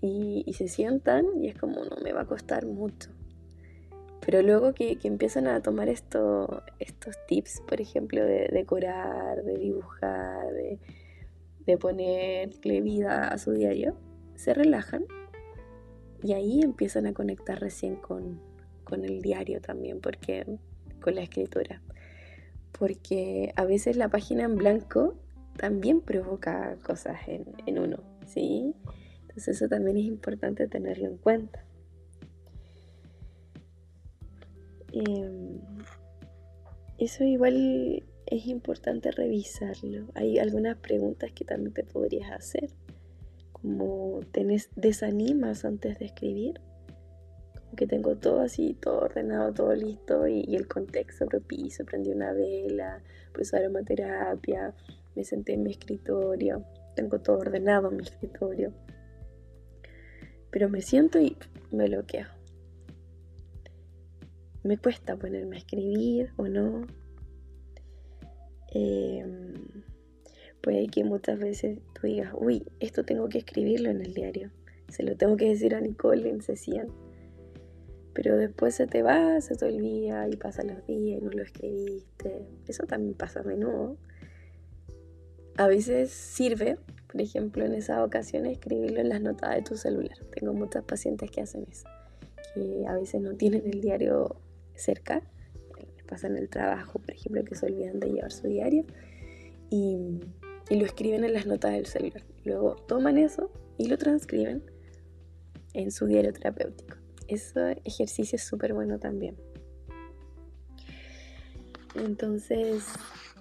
Y, 0.00 0.44
se 0.56 0.68
sientan 0.68 1.24
y 1.42 1.48
es 1.48 1.58
como, 1.58 1.82
no, 1.84 1.96
me 2.00 2.12
va 2.12 2.20
a 2.20 2.26
costar 2.26 2.64
mucho. 2.64 3.10
Pero 4.24 4.40
luego 4.40 4.72
que, 4.72 4.96
empiezan 5.02 5.48
a 5.48 5.60
tomar 5.60 5.88
esto, 5.88 6.62
estos 6.78 7.16
tips, 7.26 7.60
por 7.66 7.80
ejemplo, 7.80 8.24
de 8.24 8.48
decorar, 8.52 9.42
de 9.42 9.58
dibujar, 9.58 10.46
de, 10.52 10.78
de 11.66 11.76
ponerle 11.76 12.80
vida 12.82 13.26
a 13.26 13.36
su 13.36 13.50
diario, 13.50 13.96
se 14.36 14.54
relajan 14.54 15.04
y 16.22 16.32
ahí 16.32 16.60
empiezan 16.62 17.06
a 17.06 17.14
conectar 17.14 17.60
recién 17.60 17.96
con, 17.96 18.40
el 18.92 19.22
diario 19.22 19.60
también, 19.60 20.00
porque 20.00 20.44
con 21.00 21.14
la 21.14 21.22
escritura. 21.22 21.80
Porque 22.76 23.52
a 23.56 23.64
veces 23.64 23.96
la 23.96 24.08
página 24.08 24.44
en 24.44 24.56
blanco 24.56 25.14
también 25.56 26.00
provoca 26.00 26.76
cosas 26.82 27.18
en, 27.28 27.78
uno, 27.78 28.02
¿sí? 28.26 28.74
Entonces 29.22 29.56
eso 29.56 29.68
también 29.68 29.96
es 29.96 30.04
importante 30.04 30.66
tenerlo 30.66 31.06
en 31.06 31.16
cuenta. 31.18 31.64
Em, 34.92 35.60
eso 36.98 37.22
igual 37.22 38.02
es 38.26 38.46
importante 38.46 39.12
revisarlo. 39.12 40.08
Hay 40.14 40.38
algunas 40.38 40.76
preguntas 40.78 41.30
que 41.32 41.44
también 41.44 41.72
te 41.72 41.84
podrías 41.84 42.32
hacer 42.32 42.70
como 43.62 44.20
desanimas 44.76 45.64
antes 45.64 45.98
de 45.98 46.06
escribir, 46.06 46.60
como 47.54 47.76
que 47.76 47.86
tengo 47.86 48.16
todo 48.16 48.40
así, 48.40 48.74
todo 48.74 49.00
ordenado, 49.00 49.52
todo 49.52 49.74
listo 49.74 50.26
y, 50.26 50.56
el 50.56 50.66
contexto 50.66 51.26
propicio, 51.26 51.84
prendí 51.84 52.10
una 52.10 52.32
vela, 52.32 53.02
pues 53.34 53.52
aromaterapia, 53.54 54.74
me 55.14 55.24
senté 55.24 55.54
en 55.54 55.62
mi 55.62 55.72
escritorio, 55.72 56.64
tengo 56.96 57.20
todo 57.20 57.38
ordenado 57.38 57.90
en 57.90 57.96
mi 57.96 58.02
escritorio. 58.02 58.72
Pero 60.50 60.68
me 60.68 60.80
siento 60.82 61.20
y 61.20 61.36
me 61.70 61.86
bloqueo. 61.86 62.26
Me 64.62 64.76
cuesta 64.76 65.16
ponerme 65.16 65.56
a 65.56 65.58
escribir 65.60 66.32
o 66.36 66.48
no. 66.48 66.86
Em, 68.72 69.54
puede 70.60 70.86
que 70.88 71.04
muchas 71.04 71.38
veces 71.38 71.78
tú 72.00 72.06
digas, 72.06 72.32
uy, 72.36 72.66
esto 72.80 73.04
tengo 73.04 73.28
que 73.28 73.38
escribirlo 73.38 73.90
en 73.90 74.00
el 74.00 74.14
diario. 74.14 74.50
Se 74.88 75.02
lo 75.02 75.16
tengo 75.16 75.36
que 75.36 75.48
decir 75.48 75.74
a 75.74 75.80
Nicole 75.80 76.28
en 76.28 76.42
sesión. 76.42 76.88
Pero 78.12 78.36
después 78.36 78.74
se 78.74 78.86
te 78.86 79.02
va, 79.02 79.40
se 79.40 79.54
te 79.54 79.64
olvida 79.64 80.28
y 80.28 80.36
pasan 80.36 80.68
los 80.68 80.86
días 80.86 81.20
y 81.20 81.24
no 81.24 81.30
lo 81.30 81.42
escribiste. 81.42 82.46
Eso 82.66 82.84
también 82.86 83.14
pasa 83.14 83.40
a 83.40 83.42
menudo. 83.44 83.96
A 85.56 85.68
veces 85.68 86.10
sirve, 86.10 86.78
por 87.10 87.20
ejemplo, 87.20 87.64
en 87.64 87.74
esas 87.74 88.00
ocasiones 88.00 88.52
escribirlo 88.52 89.00
en 89.00 89.10
las 89.10 89.20
notas 89.20 89.54
de 89.54 89.62
tu 89.62 89.76
celular. 89.76 90.16
Tengo 90.34 90.54
muchas 90.54 90.84
pacientes 90.84 91.30
que 91.30 91.42
hacen 91.42 91.66
eso, 91.70 91.86
que 92.54 92.84
a 92.86 92.94
veces 92.94 93.20
no 93.20 93.34
tienen 93.34 93.62
el 93.66 93.80
diario 93.80 94.36
cerca, 94.74 95.22
pasan 96.10 96.36
el 96.36 96.48
trabajo, 96.48 96.98
por 96.98 97.12
ejemplo, 97.12 97.44
que 97.44 97.54
se 97.54 97.66
olvidan 97.66 98.00
de 98.00 98.08
llevar 98.08 98.32
su 98.32 98.48
diario 98.48 98.84
y, 99.70 100.20
y 100.70 100.76
lo 100.76 100.86
escriben 100.86 101.24
en 101.24 101.34
las 101.34 101.46
notas 101.46 101.72
del 101.72 101.86
celular. 101.86 102.22
Luego 102.44 102.76
toman 102.76 103.18
eso 103.18 103.50
y 103.76 103.88
lo 103.88 103.98
transcriben 103.98 104.62
en 105.74 105.90
su 105.90 106.06
diario 106.06 106.32
terapéutico. 106.32 106.96
Ese 107.28 107.82
ejercicio 107.84 108.36
es 108.36 108.44
súper 108.44 108.72
bueno 108.72 108.98
también. 108.98 109.36
Entonces, 111.96 112.84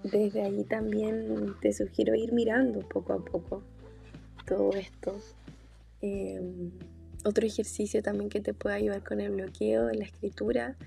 desde 0.03 0.41
ahí 0.41 0.63
también 0.63 1.55
te 1.61 1.71
sugiero 1.71 2.15
ir 2.15 2.33
mirando 2.33 2.79
poco 2.79 3.13
a 3.13 3.23
poco 3.23 3.63
todo 4.47 4.73
esto. 4.73 5.15
Em, 6.01 6.71
otro 7.25 7.45
ejercicio 7.45 8.01
también 8.01 8.29
que 8.29 8.41
te 8.41 8.55
puede 8.55 8.75
ayudar 8.75 9.03
con 9.03 9.21
el 9.21 9.31
bloqueo 9.31 9.85
de 9.85 9.95
la 9.95 10.05
escritura 10.05 10.77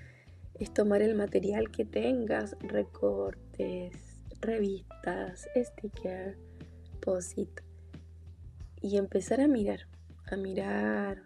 es 0.59 0.75
tomar 0.75 1.03
el 1.03 1.15
material 1.15 1.71
que 1.71 1.85
tengas, 1.85 2.57
recortes, 2.61 4.12
revistas, 4.43 5.49
sticker, 5.57 6.37
posit 7.01 7.61
y 8.81 8.97
empezar 8.99 9.41
a 9.41 9.49
mirar, 9.49 9.87
a 10.31 10.37
mirar 10.37 11.23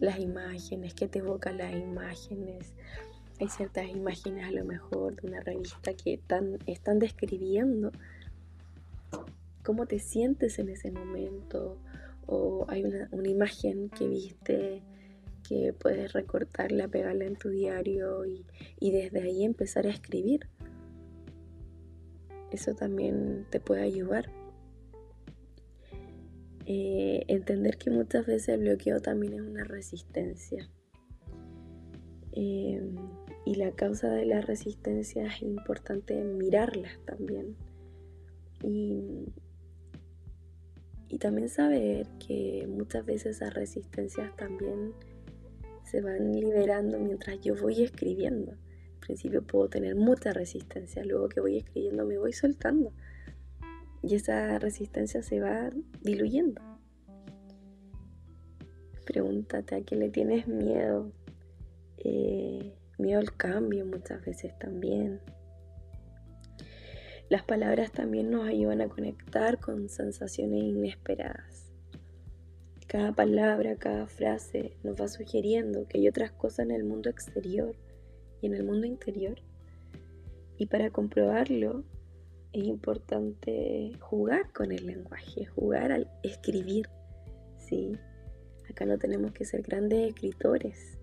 las 0.00 0.18
imágenes, 0.18 0.94
qué 0.94 1.08
te 1.08 1.20
evocan 1.20 1.58
las 1.58 1.72
imágenes. 1.72 2.74
Hay 3.40 3.48
ciertas 3.48 3.88
imágenes 3.88 4.46
a 4.46 4.50
lo 4.50 4.64
mejor 4.64 5.20
de 5.20 5.28
una 5.28 5.40
revista 5.40 5.94
que 5.94 6.20
están 6.66 6.98
describiendo 6.98 7.92
cómo 9.62 9.86
te 9.86 9.98
sientes 9.98 10.58
en 10.58 10.68
ese 10.68 10.90
momento 10.90 11.78
o 12.26 12.64
hay 12.68 12.84
una, 12.84 13.28
imagen 13.28 13.88
que 13.90 14.08
viste 14.08 14.82
que 15.48 15.72
puedes 15.72 16.12
recortarla, 16.12 16.88
pegarla 16.88 17.24
en 17.24 17.36
tu 17.36 17.48
diario 17.48 18.24
y, 18.24 18.46
y 18.78 18.90
desde 18.90 19.22
ahí 19.22 19.44
empezar 19.44 19.86
a 19.86 19.90
escribir. 19.90 20.48
Eso 22.52 22.74
también 22.74 23.46
te 23.50 23.60
puede 23.60 23.82
ayudar. 23.82 24.30
Eh, 26.66 27.24
entender 27.28 27.76
que 27.78 27.90
muchas 27.90 28.26
veces 28.26 28.50
el 28.50 28.60
bloqueo 28.60 29.00
también 29.00 29.32
es 29.32 29.40
una 29.40 29.64
resistencia. 29.64 30.70
Em, 32.32 32.94
y 33.44 33.54
la 33.56 33.72
causa 33.72 34.10
de 34.10 34.26
la 34.26 34.40
resistencia 34.40 35.26
es 35.26 35.42
importante 35.42 36.22
mirarlas 36.22 37.00
también. 37.04 37.56
Y, 38.62 39.26
y 41.08 41.18
también 41.18 41.48
saber 41.48 42.06
que 42.24 42.66
muchas 42.68 43.04
veces 43.04 43.36
esas 43.36 43.54
resistencias 43.54 44.36
también 44.36 44.92
se 45.84 46.00
van 46.00 46.32
liberando 46.32 46.98
mientras 46.98 47.40
yo 47.40 47.56
voy 47.56 47.82
escribiendo. 47.82 48.56
Principio 49.04 49.42
puedo 49.42 49.68
tener 49.68 49.96
mucha 49.96 50.32
resistencia, 50.32 51.04
luego 51.04 51.28
que 51.28 51.40
voy 51.40 51.58
escribiendo 51.58 52.06
me 52.06 52.18
voy 52.18 52.32
soltando 52.32 52.92
y 54.02 54.16
esa 54.16 54.58
resistencia 54.58 55.22
se 55.22 55.40
va 55.40 55.70
diluyendo. 56.02 56.60
Pregúntate 59.06 59.76
a 59.76 59.82
qué 59.82 59.96
le 59.96 60.10
tienes 60.10 60.46
miedo. 60.48 61.12
Eh, 61.98 62.74
miedo 62.98 63.20
al 63.20 63.36
cambio 63.36 63.86
muchas 63.86 64.24
veces 64.24 64.58
también. 64.58 65.20
Las 67.28 67.44
palabras 67.44 67.92
también 67.92 68.30
nos 68.30 68.46
ayudan 68.46 68.80
a 68.80 68.88
conectar 68.88 69.58
con 69.58 69.88
sensaciones 69.88 70.64
inesperadas. 70.64 71.72
Cada 72.88 73.12
palabra, 73.12 73.76
cada 73.76 74.06
frase 74.06 74.76
nos 74.82 75.00
va 75.00 75.08
sugiriendo 75.08 75.86
que 75.88 75.98
hay 75.98 76.08
otras 76.08 76.32
cosas 76.32 76.66
en 76.66 76.72
el 76.72 76.84
mundo 76.84 77.08
exterior 77.08 77.74
y 78.42 78.46
en 78.46 78.54
el 78.54 78.64
mundo 78.64 78.86
interior. 78.86 79.40
Y 80.58 80.66
para 80.66 80.90
comprobarlo, 80.90 81.84
es 82.52 82.64
importante 82.64 83.92
jugar 84.00 84.52
con 84.52 84.72
el 84.72 84.86
lenguaje, 84.86 85.46
jugar 85.46 85.90
al 85.92 86.10
escribir. 86.22 86.86
¿sí? 87.56 87.96
Acá 88.68 88.84
no 88.84 88.98
tenemos 88.98 89.32
que 89.32 89.46
ser 89.46 89.62
grandes 89.62 90.08
escritores. 90.08 90.98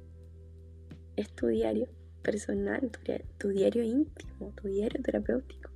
Es 1.15 1.29
tu 1.31 1.47
diario 1.47 1.87
personal, 2.21 2.91
tu, 3.37 3.49
diario 3.49 3.83
íntimo, 3.83 4.53
tu 4.55 4.67
diario 4.67 5.01
terapéutico. 5.01 5.71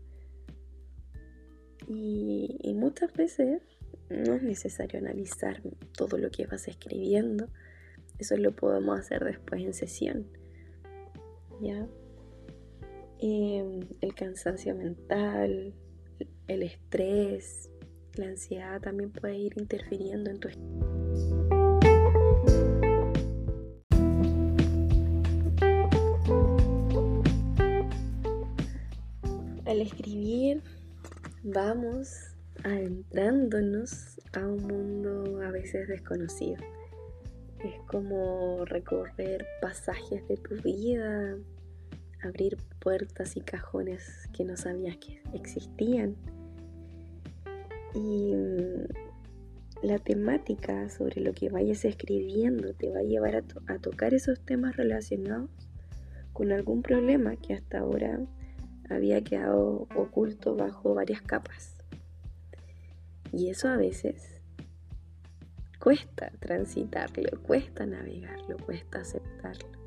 Y, 1.87 2.73
muchas 2.75 3.13
veces 3.13 3.61
no 4.09 4.33
es 4.33 4.43
necesario 4.43 4.99
analizar 4.99 5.61
todo 5.97 6.17
lo 6.17 6.29
que 6.29 6.45
vas 6.45 6.67
escribiendo. 6.67 7.47
Eso 8.19 8.35
lo 8.37 8.51
podemos 8.55 8.99
hacer 8.99 9.23
después 9.23 9.61
en 9.61 9.73
sesión. 9.73 10.27
¿Ya? 11.61 11.87
Em, 13.19 13.79
el 14.01 14.13
cansancio 14.15 14.75
mental, 14.75 15.73
el 16.47 16.63
estrés, 16.63 17.69
la 18.15 18.27
ansiedad 18.27 18.81
también 18.81 19.11
puede 19.11 19.37
ir 19.37 19.53
interfiriendo 19.57 20.29
en 20.29 20.39
tu 20.39 20.49
Al 29.65 29.81
escribir 29.81 30.61
vamos 31.43 32.33
adentrándonos 32.63 34.19
a 34.33 34.45
un 34.45 34.67
mundo 34.67 35.41
a 35.41 35.49
veces 35.51 35.87
desconocido. 35.87 36.57
Es 37.63 37.79
como 37.87 38.65
recorrer 38.65 39.45
pasajes 39.61 40.27
de 40.27 40.35
tu 40.37 40.55
vida, 40.61 41.37
abrir 42.21 42.57
puertas 42.79 43.37
y 43.37 43.41
cajones 43.41 44.29
que 44.33 44.43
no 44.43 44.57
sabías 44.57 44.97
que 44.97 45.21
existían. 45.33 46.15
Y 47.93 48.33
mm, 48.33 48.87
la 49.83 49.99
temática 49.99 50.89
sobre 50.89 51.21
lo 51.21 51.33
que 51.33 51.49
vayas 51.49 51.85
escribiendo 51.85 52.73
te 52.73 52.89
va 52.89 52.99
a 52.99 53.03
llevar 53.03 53.35
a, 53.35 53.77
tocar 53.79 54.13
esos 54.13 54.39
temas 54.39 54.77
relacionados 54.77 55.49
con 56.31 56.51
algún 56.51 56.81
problema 56.81 57.35
que 57.35 57.53
hasta 57.53 57.79
ahora 57.79 58.19
había 58.89 59.21
quedado 59.23 59.87
oculto 59.95 60.55
bajo 60.55 60.93
varias 60.93 61.21
capas. 61.21 61.75
Y 63.31 63.49
eso 63.49 63.67
a 63.67 63.77
veces 63.77 64.32
cuesta 65.83 66.31
transitarlo, 66.39 67.41
cuesta 67.43 67.85
navegarlo, 67.85 68.55
cuesta 68.65 68.99
aceptarlo 68.99 69.83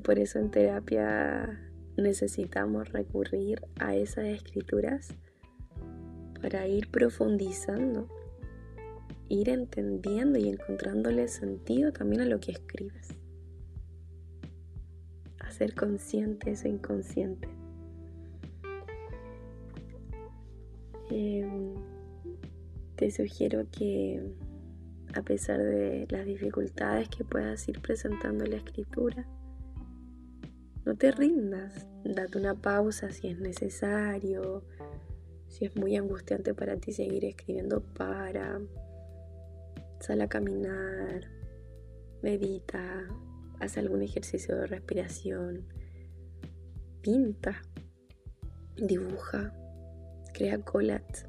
por 0.00 0.18
eso 0.18 0.38
en 0.38 0.50
terapia 0.50 1.60
necesitamos 1.96 2.90
recurrir 2.92 3.62
a 3.78 3.94
esas 3.94 4.24
escrituras 4.24 5.14
para 6.40 6.66
ir 6.66 6.90
profundizando, 6.90 8.08
ir 9.28 9.48
entendiendo 9.48 10.38
y 10.38 10.48
encontrándole 10.48 11.28
sentido 11.28 11.92
también 11.92 12.22
a 12.22 12.26
lo 12.26 12.40
que 12.40 12.52
escribes. 12.52 13.14
Hacer 15.38 15.74
consciente 15.74 16.50
eso 16.50 16.68
inconsciente. 16.68 17.48
Em, 21.10 21.74
te 22.96 23.10
sugiero 23.10 23.66
que 23.70 24.22
a 25.14 25.22
pesar 25.22 25.60
de 25.60 26.06
las 26.10 26.24
dificultades 26.24 27.08
que 27.08 27.24
puedas 27.24 27.68
ir 27.68 27.80
presentando 27.80 28.44
la 28.46 28.56
escritura, 28.56 29.26
no 30.84 30.96
te 30.96 31.12
rindas, 31.12 31.86
date 32.04 32.38
una 32.38 32.54
pausa 32.54 33.10
si 33.10 33.28
es 33.28 33.38
necesario, 33.38 34.64
si 35.48 35.64
es 35.64 35.76
muy 35.76 35.96
angustiante 35.96 36.52
para 36.52 36.76
ti 36.76 36.92
seguir 36.92 37.24
escribiendo, 37.24 37.80
para, 37.80 38.60
sal 40.00 40.20
a 40.20 40.28
caminar, 40.28 41.30
medita, 42.22 43.08
haz 43.60 43.78
algún 43.78 44.02
ejercicio 44.02 44.56
de 44.56 44.66
respiración, 44.66 45.64
pinta, 47.00 47.62
dibuja, 48.76 49.54
crea 50.32 50.58
collage, 50.60 51.26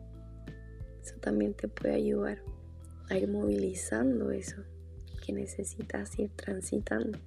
Eso 1.05 1.17
también 1.17 1.53
te 1.53 1.67
puede 1.67 1.93
ayudar 1.93 2.41
a 3.09 3.17
ir 3.17 3.27
movilizando 3.27 4.31
eso 4.31 4.63
que 5.23 5.33
necesitas 5.33 6.17
ir 6.17 6.31
transitando. 6.35 7.19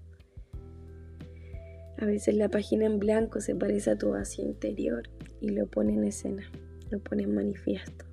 A 1.96 2.04
veces 2.04 2.34
la 2.34 2.48
página 2.48 2.86
en 2.86 2.98
blanco 2.98 3.40
se 3.40 3.54
parece 3.54 3.90
a 3.90 3.96
tu 3.96 4.10
vacío 4.10 4.44
interior 4.44 5.08
y 5.40 5.50
lo 5.50 5.68
pone 5.68 5.94
en 5.94 6.04
escena, 6.04 6.50
lo 6.90 6.98
pone 6.98 7.22
en 7.22 7.34
manifiesto. 7.36 8.04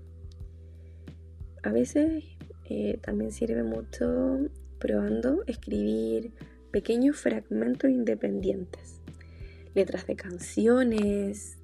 A 1.63 1.71
veces 1.71 2.23
eh, 2.65 2.99
también 3.01 3.31
sirve 3.31 3.63
mucho 3.63 4.47
probando 4.77 5.43
escribir 5.47 6.31
pequeños 6.69 7.17
fragmentos 7.17 7.89
independientes, 7.89 9.01
letras 9.73 10.05
de 10.05 10.15
canciones, 10.15 11.57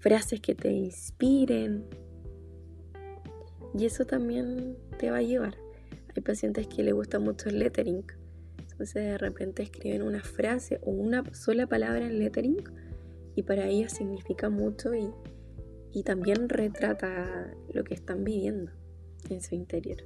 frases 0.00 0.40
que 0.40 0.54
te 0.54 0.70
inspiren. 0.70 1.86
Y 3.78 3.84
eso 3.84 4.06
también 4.06 4.76
te 4.98 5.10
va 5.10 5.18
a 5.18 5.22
llevar. 5.22 5.56
Hay 6.14 6.22
pacientes 6.22 6.66
que 6.66 6.82
les 6.82 6.94
gusta 6.94 7.18
mucho 7.18 7.48
el 7.48 7.58
lettering. 7.58 8.04
Entonces 8.58 8.94
de 8.94 9.18
repente 9.18 9.62
escriben 9.62 10.02
una 10.02 10.22
frase 10.22 10.80
o 10.82 10.90
una 10.90 11.22
sola 11.34 11.66
palabra 11.66 12.06
en 12.06 12.18
lettering 12.18 12.62
y 13.34 13.42
para 13.42 13.66
ellas 13.66 13.92
significa 13.92 14.48
mucho 14.48 14.94
y, 14.94 15.10
y 15.92 16.02
también 16.02 16.48
retrata 16.48 17.54
lo 17.72 17.84
que 17.84 17.94
están 17.94 18.24
viviendo 18.24 18.72
en 19.28 19.42
su 19.42 19.54
interior. 19.54 19.98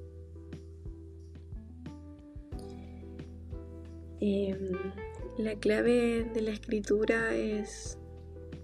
Em, 4.21 4.73
la 5.39 5.55
clave 5.55 6.25
de 6.35 6.43
la 6.43 6.51
escritura 6.51 7.35
es 7.35 7.99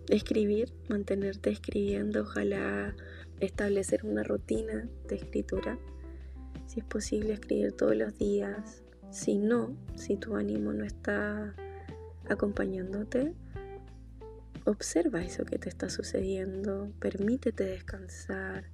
escribir, 0.08 0.72
mantenerte 0.88 1.50
escribiendo, 1.50 2.22
ojalá 2.22 2.94
establecer 3.40 4.04
una 4.04 4.22
rutina 4.22 4.88
de 5.08 5.16
escritura. 5.16 5.78
Si 6.66 6.80
es 6.80 6.86
posible 6.86 7.32
escribir 7.32 7.72
todos 7.72 7.96
los 7.96 8.16
días. 8.16 8.82
Si 9.10 9.38
no, 9.38 9.76
si 9.94 10.16
tu 10.16 10.36
ánimo 10.36 10.72
no 10.72 10.84
está 10.84 11.54
acompañándote, 12.28 13.34
observa 14.64 15.22
eso 15.22 15.44
que 15.44 15.58
te 15.58 15.68
está 15.68 15.88
sucediendo, 15.88 16.90
permítete 16.98 17.64
descansar 17.64 18.64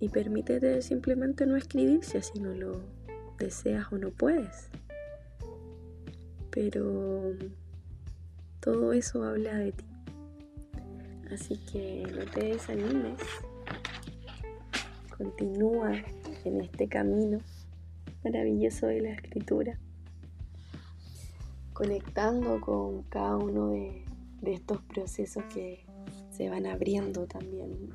y 0.00 0.08
permítete 0.08 0.82
simplemente 0.82 1.46
no 1.46 1.56
escribir 1.56 2.04
si 2.04 2.18
así 2.18 2.40
no 2.40 2.52
lo 2.52 2.82
deseas 3.38 3.92
o 3.92 3.98
no 3.98 4.10
puedes 4.10 4.70
pero 6.58 7.34
todo 8.60 8.92
eso 8.92 9.22
habla 9.22 9.54
de 9.54 9.70
ti. 9.70 9.84
Así 11.32 11.58
que 11.70 12.06
no 12.10 12.24
te 12.30 12.44
desanimes, 12.52 13.20
continúa 15.16 15.92
en 16.44 16.60
este 16.62 16.88
camino 16.88 17.38
maravilloso 18.24 18.86
de 18.86 19.02
la 19.02 19.10
escritura, 19.10 19.78
conectando 21.74 22.60
con 22.60 23.02
cada 23.04 23.36
uno 23.36 23.70
de, 23.70 24.04
estos 24.42 24.80
procesos 24.82 25.44
que 25.52 25.84
se 26.30 26.48
van 26.48 26.64
abriendo 26.64 27.26
también 27.26 27.90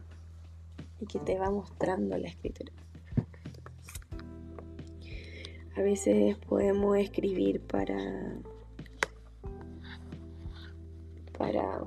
y 1.00 1.08
que 1.08 1.20
te 1.20 1.40
va 1.40 1.50
mostrando 1.50 2.16
la 2.18 2.28
escritura. 2.28 2.72
A 5.76 5.82
veces 5.82 6.38
podemos 6.38 6.98
escribir 6.98 7.62
para, 7.62 8.36
para 11.36 11.82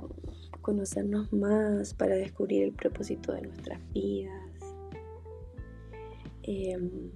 conocernos 0.67 1.33
más, 1.33 1.95
para 1.95 2.17
descubrir 2.17 2.65
el 2.65 2.73
propósito 2.73 3.33
de 3.33 3.43
nuestras 3.43 3.81
vidas. 3.93 4.43
Em, 6.43 7.13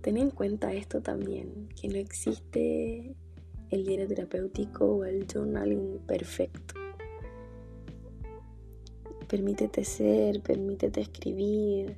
ten 0.00 0.16
en 0.16 0.30
cuenta 0.30 0.72
esto 0.72 1.02
también, 1.02 1.68
que 1.80 1.86
no 1.86 1.98
existe 1.98 3.14
el 3.70 3.84
diario 3.84 4.08
terapéutico 4.08 4.86
o 4.86 5.04
el 5.04 5.24
journaling 5.32 6.00
perfecto. 6.04 6.74
Permítete 9.28 9.84
ser, 9.84 10.42
permítete 10.42 11.00
escribir, 11.00 11.96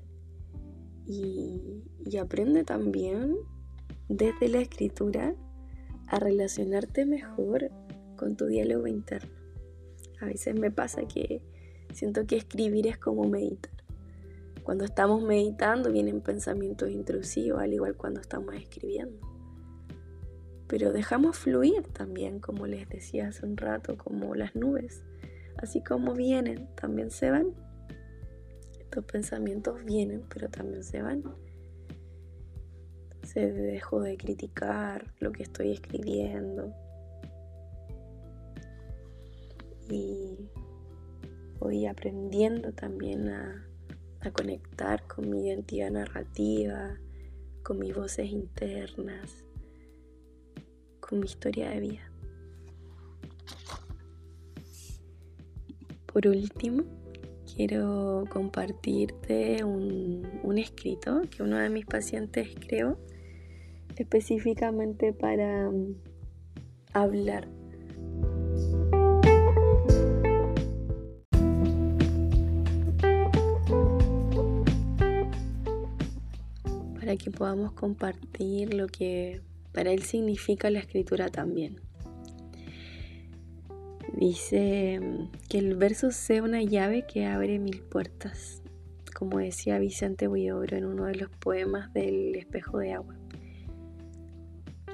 y, 1.07 2.19
aprende 2.21 2.65
también 2.65 3.35
desde 4.11 4.49
la 4.49 4.61
escritura 4.61 5.35
a 6.07 6.19
relacionarte 6.19 7.07
mejor 7.07 7.71
con 8.17 8.37
tu 8.37 8.45
diálogo 8.45 8.87
interno. 8.87 9.44
A 10.21 10.27
veces 10.27 10.59
me 10.59 10.71
pasa 10.71 11.07
que 11.07 11.43
siento 11.93 12.27
que 12.27 12.37
escribir 12.37 12.87
es 12.87 12.99
como 12.99 13.29
meditar. 13.29 13.73
Cuando 14.63 14.85
estamos 14.85 15.23
meditando 15.23 15.93
vienen 15.93 16.23
pensamientos 16.23 16.91
intrusivos, 16.91 17.61
al 17.61 17.75
igual 17.75 17.97
cuando 17.97 18.21
estamos 18.21 18.55
escribiendo. 18.55 19.21
Pero 20.67 20.93
dejamos 20.93 21.37
fluir 21.37 21.83
también, 21.89 22.41
como 22.41 22.67
les 22.67 22.89
decía 22.89 23.29
hace 23.29 23.45
un 23.45 23.59
rato, 23.59 23.99
como 23.99 24.35
las 24.35 24.55
nubes. 24.57 25.03
Así 25.59 25.83
como 25.83 26.15
vienen, 26.15 26.69
también 26.75 27.11
se 27.11 27.31
van. 27.31 27.55
Los 28.95 29.05
pensamientos 29.05 29.85
vienen, 29.85 30.25
pero 30.33 30.49
también 30.49 30.83
se 30.83 31.03
van. 31.03 31.23
Se 33.23 33.53
dejo 33.53 34.01
de 34.01 34.17
criticar 34.17 35.13
lo 35.21 35.33
que 35.33 35.43
estoy 35.43 35.73
escribiendo. 35.73 36.75
Y 39.91 40.49
voy 41.59 41.87
aprendiendo 41.87 42.73
también 42.73 43.29
a, 43.29 43.67
conectar 44.33 45.07
con 45.07 45.29
mi 45.29 45.49
identidad 45.49 45.91
narrativa, 45.91 46.99
con 47.63 47.79
mis 47.79 47.95
voces 47.95 48.31
internas, 48.31 49.45
con 50.99 51.21
mi 51.21 51.27
historia 51.27 51.69
de 51.69 51.81
vida. 51.81 52.11
Por 56.07 56.27
último, 56.27 56.85
quiero 57.55 58.25
compartirte 58.31 59.63
un, 59.63 60.57
escrito 60.57 61.23
que 61.31 61.43
uno 61.43 61.59
de 61.59 61.69
mis 61.69 61.85
pacientes 61.85 62.49
creó 62.67 62.97
específicamente 63.97 65.13
para 65.13 65.69
um, 65.69 65.95
hablar. 66.93 67.49
Que 77.17 77.31
podamos 77.31 77.73
compartir 77.73 78.75
lo 78.75 78.87
que 78.87 79.41
para 79.73 79.93
él 79.93 80.03
significa 80.03 80.71
la 80.71 80.81
escritura 80.81 81.29
también. 81.29 81.81
Dice 84.17 85.01
mm, 85.01 85.49
que 85.49 85.59
el 85.59 85.77
verso 85.77 86.11
sea 86.11 86.43
una 86.43 86.63
llave 86.63 87.05
que 87.07 87.27
abre 87.27 87.59
mil 87.59 87.81
puertas, 87.81 88.63
como 89.15 89.39
decía 89.39 89.79
Vicente 89.79 90.29
Huidobro 90.29 90.77
en 90.77 90.85
uno 90.85 91.05
de 91.05 91.17
los 91.17 91.31
poemas 91.31 91.93
del 91.93 92.35
espejo 92.37 92.79
de 92.79 92.93
agua. 92.93 93.17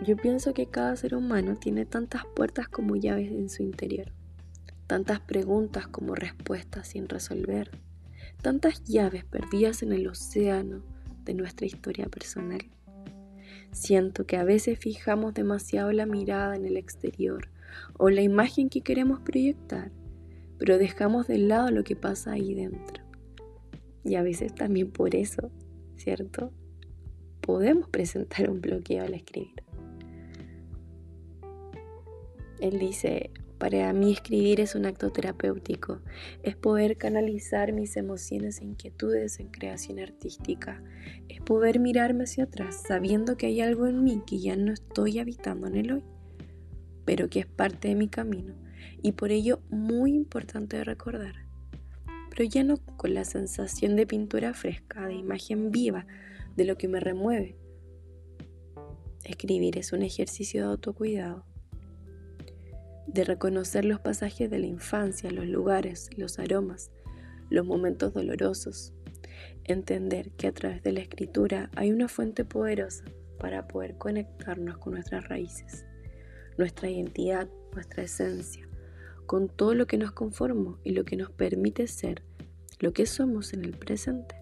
Yo 0.06 0.16
pienso 0.16 0.54
que 0.54 0.66
cada 0.66 0.96
ser 0.96 1.14
humano 1.14 1.56
tiene 1.56 1.84
tantas 1.84 2.24
puertas 2.34 2.68
como 2.68 2.96
llaves 2.96 3.30
en 3.30 3.50
su 3.50 3.62
interior, 3.62 4.12
tantas 4.86 5.20
preguntas 5.20 5.86
como 5.86 6.14
respuestas 6.14 6.88
sin 6.88 7.08
resolver, 7.08 7.70
tantas 8.40 8.82
llaves 8.84 9.24
perdidas 9.24 9.82
en 9.82 9.92
el 9.92 10.06
océano 10.06 10.82
de 11.24 11.34
nuestra 11.34 11.66
historia 11.66 12.06
personal. 12.06 12.60
Siento 13.72 14.26
que 14.26 14.36
a 14.36 14.44
veces 14.44 14.78
fijamos 14.78 15.34
demasiado 15.34 15.92
la 15.92 16.06
mirada 16.06 16.56
en 16.56 16.66
el 16.66 16.76
exterior, 16.76 17.48
o 17.98 18.10
la 18.10 18.22
imagen 18.22 18.68
que 18.68 18.80
queremos 18.80 19.20
proyectar, 19.20 19.90
pero 20.58 20.78
dejamos 20.78 21.26
de 21.26 21.38
lado 21.38 21.70
lo 21.70 21.84
que 21.84 21.96
pasa 21.96 22.32
ahí 22.32 22.54
dentro. 22.54 23.04
Y 24.04 24.14
a 24.16 24.22
veces 24.22 24.54
también 24.54 24.90
por 24.90 25.14
eso, 25.14 25.50
¿cierto? 25.96 26.52
Podemos 27.40 27.88
presentar 27.88 28.50
un 28.50 28.60
bloqueo 28.60 29.04
al 29.04 29.14
escribir. 29.14 29.62
Él 32.60 32.78
dice, 32.78 33.30
para 33.60 33.92
mí 33.92 34.12
escribir 34.12 34.58
es 34.58 34.74
un 34.74 34.86
acto 34.86 35.10
terapéutico, 35.10 36.00
es 36.42 36.56
poder 36.56 36.96
canalizar 36.96 37.72
mis 37.72 37.96
emociones 37.96 38.60
e 38.60 38.64
inquietudes 38.64 39.38
en 39.38 39.46
creación 39.46 40.00
artística, 40.00 40.82
es 41.28 41.40
poder 41.40 41.78
mirarme 41.78 42.24
hacia 42.24 42.44
atrás 42.44 42.82
sabiendo 42.88 43.36
que 43.36 43.46
hay 43.46 43.60
algo 43.60 43.86
en 43.86 44.02
mí 44.02 44.20
que 44.26 44.40
ya 44.40 44.56
no 44.56 44.72
estoy 44.72 45.20
habitando 45.20 45.68
en 45.68 45.76
el 45.76 45.92
hoy 45.92 46.04
pero 47.10 47.28
que 47.28 47.40
es 47.40 47.46
parte 47.46 47.88
de 47.88 47.96
mi 47.96 48.06
camino 48.06 48.54
y 49.02 49.10
por 49.12 49.32
ello 49.32 49.60
muy 49.68 50.14
importante 50.14 50.76
de 50.76 50.84
recordar. 50.84 51.34
Pero 52.30 52.44
ya 52.44 52.62
no 52.62 52.76
con 52.96 53.14
la 53.14 53.24
sensación 53.24 53.96
de 53.96 54.06
pintura 54.06 54.54
fresca, 54.54 55.08
de 55.08 55.14
imagen 55.14 55.72
viva, 55.72 56.06
de 56.56 56.64
lo 56.64 56.76
que 56.76 56.86
me 56.86 57.00
remueve. 57.00 57.56
Escribir 59.24 59.76
es 59.76 59.92
un 59.92 60.02
ejercicio 60.02 60.62
de 60.62 60.70
autocuidado, 60.70 61.44
de 63.12 63.24
reconocer 63.24 63.84
los 63.84 64.00
pasajes 64.00 64.50
de 64.50 64.58
la 64.58 64.66
infancia, 64.66 65.30
los 65.30 65.46
lugares, 65.46 66.10
los 66.16 66.38
aromas, 66.38 66.90
los 67.48 67.66
momentos 67.66 68.14
dolorosos, 68.14 68.92
entender 69.64 70.30
que 70.32 70.46
a 70.46 70.52
través 70.52 70.82
de 70.82 70.92
la 70.92 71.00
escritura 71.00 71.70
hay 71.74 71.92
una 71.92 72.08
fuente 72.08 72.44
poderosa 72.44 73.04
para 73.38 73.66
poder 73.66 73.96
conectarnos 73.98 74.78
con 74.78 74.94
nuestras 74.94 75.28
raíces, 75.28 75.84
nuestra 76.56 76.88
identidad, 76.88 77.48
nuestra 77.72 78.04
esencia, 78.04 78.68
con 79.26 79.48
todo 79.48 79.74
lo 79.74 79.86
que 79.86 79.98
nos 79.98 80.12
conforma 80.12 80.78
y 80.84 80.90
lo 80.90 81.04
que 81.04 81.16
nos 81.16 81.30
permite 81.30 81.86
ser 81.86 82.22
lo 82.78 82.92
que 82.92 83.06
somos 83.06 83.52
en 83.52 83.64
el 83.64 83.76
presente. 83.76 84.36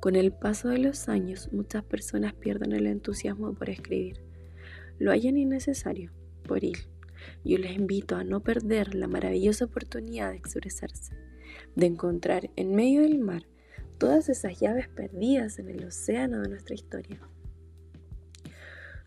Con 0.00 0.16
el 0.16 0.32
paso 0.32 0.68
de 0.68 0.78
los 0.78 1.08
años, 1.08 1.52
muchas 1.52 1.84
personas 1.84 2.32
pierden 2.32 2.72
el 2.72 2.86
entusiasmo 2.86 3.54
por 3.54 3.68
escribir. 3.70 4.24
Lo 4.98 5.10
hallan 5.12 5.36
innecesario 5.36 6.12
por 6.44 6.64
ir. 6.64 6.91
Yo 7.44 7.58
les 7.58 7.76
invito 7.76 8.16
a 8.16 8.24
no 8.24 8.40
perder 8.40 8.94
la 8.94 9.08
maravillosa 9.08 9.64
oportunidad 9.64 10.30
de 10.30 10.36
expresarse, 10.36 11.14
de 11.76 11.86
encontrar 11.86 12.50
en 12.56 12.74
medio 12.74 13.02
del 13.02 13.18
mar 13.18 13.46
todas 13.98 14.28
esas 14.28 14.58
llaves 14.58 14.88
perdidas 14.88 15.58
en 15.58 15.68
el 15.68 15.84
océano 15.84 16.40
de 16.42 16.48
nuestra 16.48 16.74
historia. 16.74 17.20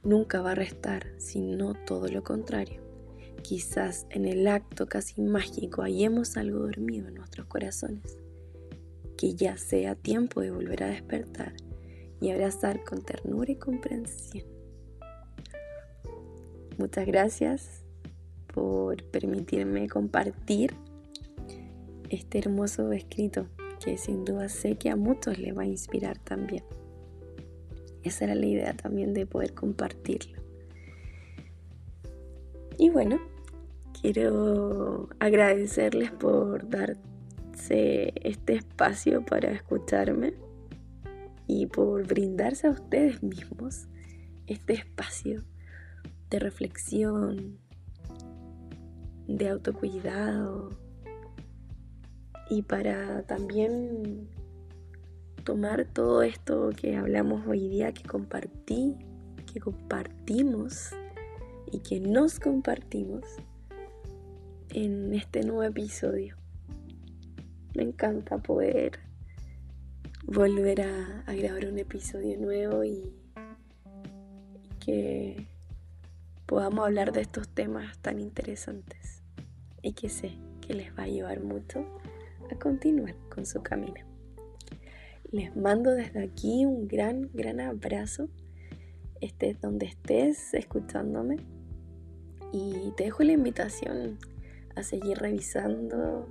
Nunca 0.03 0.41
va 0.41 0.51
a 0.51 0.55
restar, 0.55 1.07
sino 1.17 1.73
todo 1.73 2.07
lo 2.07 2.23
contrario. 2.23 2.81
Quizás 3.41 4.05
en 4.09 4.25
el 4.25 4.47
acto 4.47 4.87
casi 4.87 5.21
mágico 5.21 5.81
hallemos 5.81 6.37
algo 6.37 6.59
dormido 6.59 7.07
en 7.07 7.15
nuestros 7.15 7.47
corazones 7.47 8.17
que 9.17 9.35
ya 9.35 9.57
sea 9.57 9.95
tiempo 9.95 10.41
de 10.41 10.51
volver 10.51 10.83
a 10.83 10.87
despertar 10.87 11.53
y 12.19 12.31
abrazar 12.31 12.83
con 12.83 13.01
ternura 13.01 13.51
y 13.51 13.55
comprensión. 13.55 14.45
Muchas 16.77 17.05
gracias 17.05 17.84
por 18.55 19.03
permitirme 19.03 19.89
compartir 19.89 20.73
este 22.09 22.39
hermoso 22.39 22.93
escrito 22.93 23.47
que 23.83 23.97
sin 23.97 24.23
duda 24.23 24.47
sé 24.47 24.77
que 24.77 24.89
a 24.89 24.95
muchos 24.95 25.37
les 25.37 25.55
va 25.55 25.63
a 25.63 25.67
inspirar 25.67 26.17
también. 26.19 26.63
Esa 28.01 28.23
era 28.23 28.35
la 28.35 28.45
idea 28.45 28.73
también 28.73 29.13
de 29.13 29.25
poder 29.25 29.53
compartirlo. 29.53 30.41
Y 32.77 32.89
bueno, 32.89 33.19
quiero 34.01 35.09
agradecerles 35.19 36.11
por 36.11 36.69
dar 36.69 36.97
este 37.69 38.53
espacio 38.53 39.25
para 39.25 39.51
escucharme 39.51 40.33
y 41.47 41.65
por 41.65 42.07
brindarse 42.07 42.67
a 42.67 42.71
ustedes 42.71 43.21
mismos 43.21 43.87
este 44.47 44.73
espacio 44.73 45.43
de 46.29 46.39
reflexión, 46.39 47.64
de 49.27 49.49
autocuidado 49.49 50.69
y 52.49 52.61
para 52.61 53.23
también 53.23 54.29
tomar 55.43 55.85
todo 55.85 56.23
esto 56.23 56.69
que 56.75 56.95
hablamos 56.95 57.45
hoy 57.47 57.69
día, 57.69 57.93
que 57.93 58.03
compartí, 58.03 58.95
que 59.51 59.59
compartimos 59.59 60.91
y 61.71 61.79
que 61.79 61.99
nos 61.99 62.39
compartimos 62.39 63.23
en 64.69 65.13
este 65.13 65.41
nuevo 65.41 65.63
episodio. 65.63 66.35
Me 67.75 67.83
encanta 67.83 68.37
poder 68.37 68.99
volver 70.25 70.81
a, 70.81 71.23
grabar 71.33 71.67
un 71.67 71.77
episodio 71.79 72.37
nuevo 72.39 72.83
y, 72.83 73.13
que 74.79 75.47
podamos 76.45 76.85
hablar 76.85 77.11
de 77.11 77.21
estos 77.21 77.47
temas 77.49 77.97
tan 77.99 78.19
interesantes 78.19 79.23
y 79.81 79.93
que 79.93 80.09
sé 80.09 80.37
que 80.61 80.73
les 80.73 80.97
va 80.97 81.03
a 81.03 81.07
llevar 81.07 81.41
mucho 81.41 81.85
a 82.51 82.55
continuar 82.55 83.15
con 83.29 83.45
su 83.45 83.61
camino. 83.61 84.05
Les 85.31 85.55
mando 85.55 85.91
desde 85.91 86.23
aquí 86.23 86.65
un 86.65 86.87
gran, 86.87 87.29
gran 87.33 87.59
abrazo. 87.59 88.29
Estés 89.21 89.59
donde 89.59 89.87
estés 89.87 90.53
escuchándome. 90.53 91.37
Y 92.51 92.91
te 92.95 93.05
dejo 93.05 93.23
la 93.23 93.33
invitación 93.33 94.17
a 94.75 94.83
seguir 94.83 95.17
revisando 95.17 96.27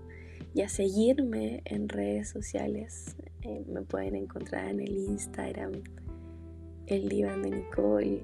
y 0.54 0.62
a 0.62 0.68
seguirme 0.68 1.62
en 1.64 1.88
redes 1.88 2.28
sociales. 2.30 3.16
Eh, 3.42 3.64
me 3.68 3.82
pueden 3.82 4.14
encontrar 4.14 4.68
en 4.68 4.80
el 4.80 4.96
Instagram, 4.96 5.72
el 6.86 7.08
diván 7.08 7.42
de 7.42 7.50
Nicole. 7.50 8.22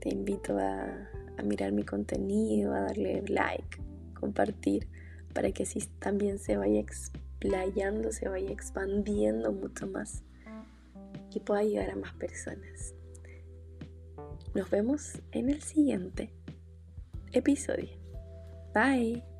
Te 0.00 0.10
invito 0.10 0.58
a, 0.58 1.08
mirar 1.44 1.72
mi 1.72 1.84
contenido, 1.84 2.74
a 2.74 2.80
darle 2.80 3.22
like, 3.28 3.78
compartir, 4.14 4.88
para 5.32 5.52
que 5.52 5.62
así 5.62 5.80
también 6.00 6.38
se 6.38 6.56
vaya 6.56 6.80
explayando, 6.80 8.10
se 8.10 8.28
vaya 8.28 8.50
expandiendo 8.50 9.52
mucho 9.52 9.86
más 9.86 10.24
y 11.32 11.40
pueda 11.40 11.62
llegar 11.62 11.90
a 11.90 11.96
más 11.96 12.12
personas. 12.14 12.94
Nos 14.54 14.68
vemos 14.70 15.20
en 15.32 15.50
el 15.50 15.62
siguiente 15.62 16.32
episodio. 17.32 17.90
Bye. 18.74 19.37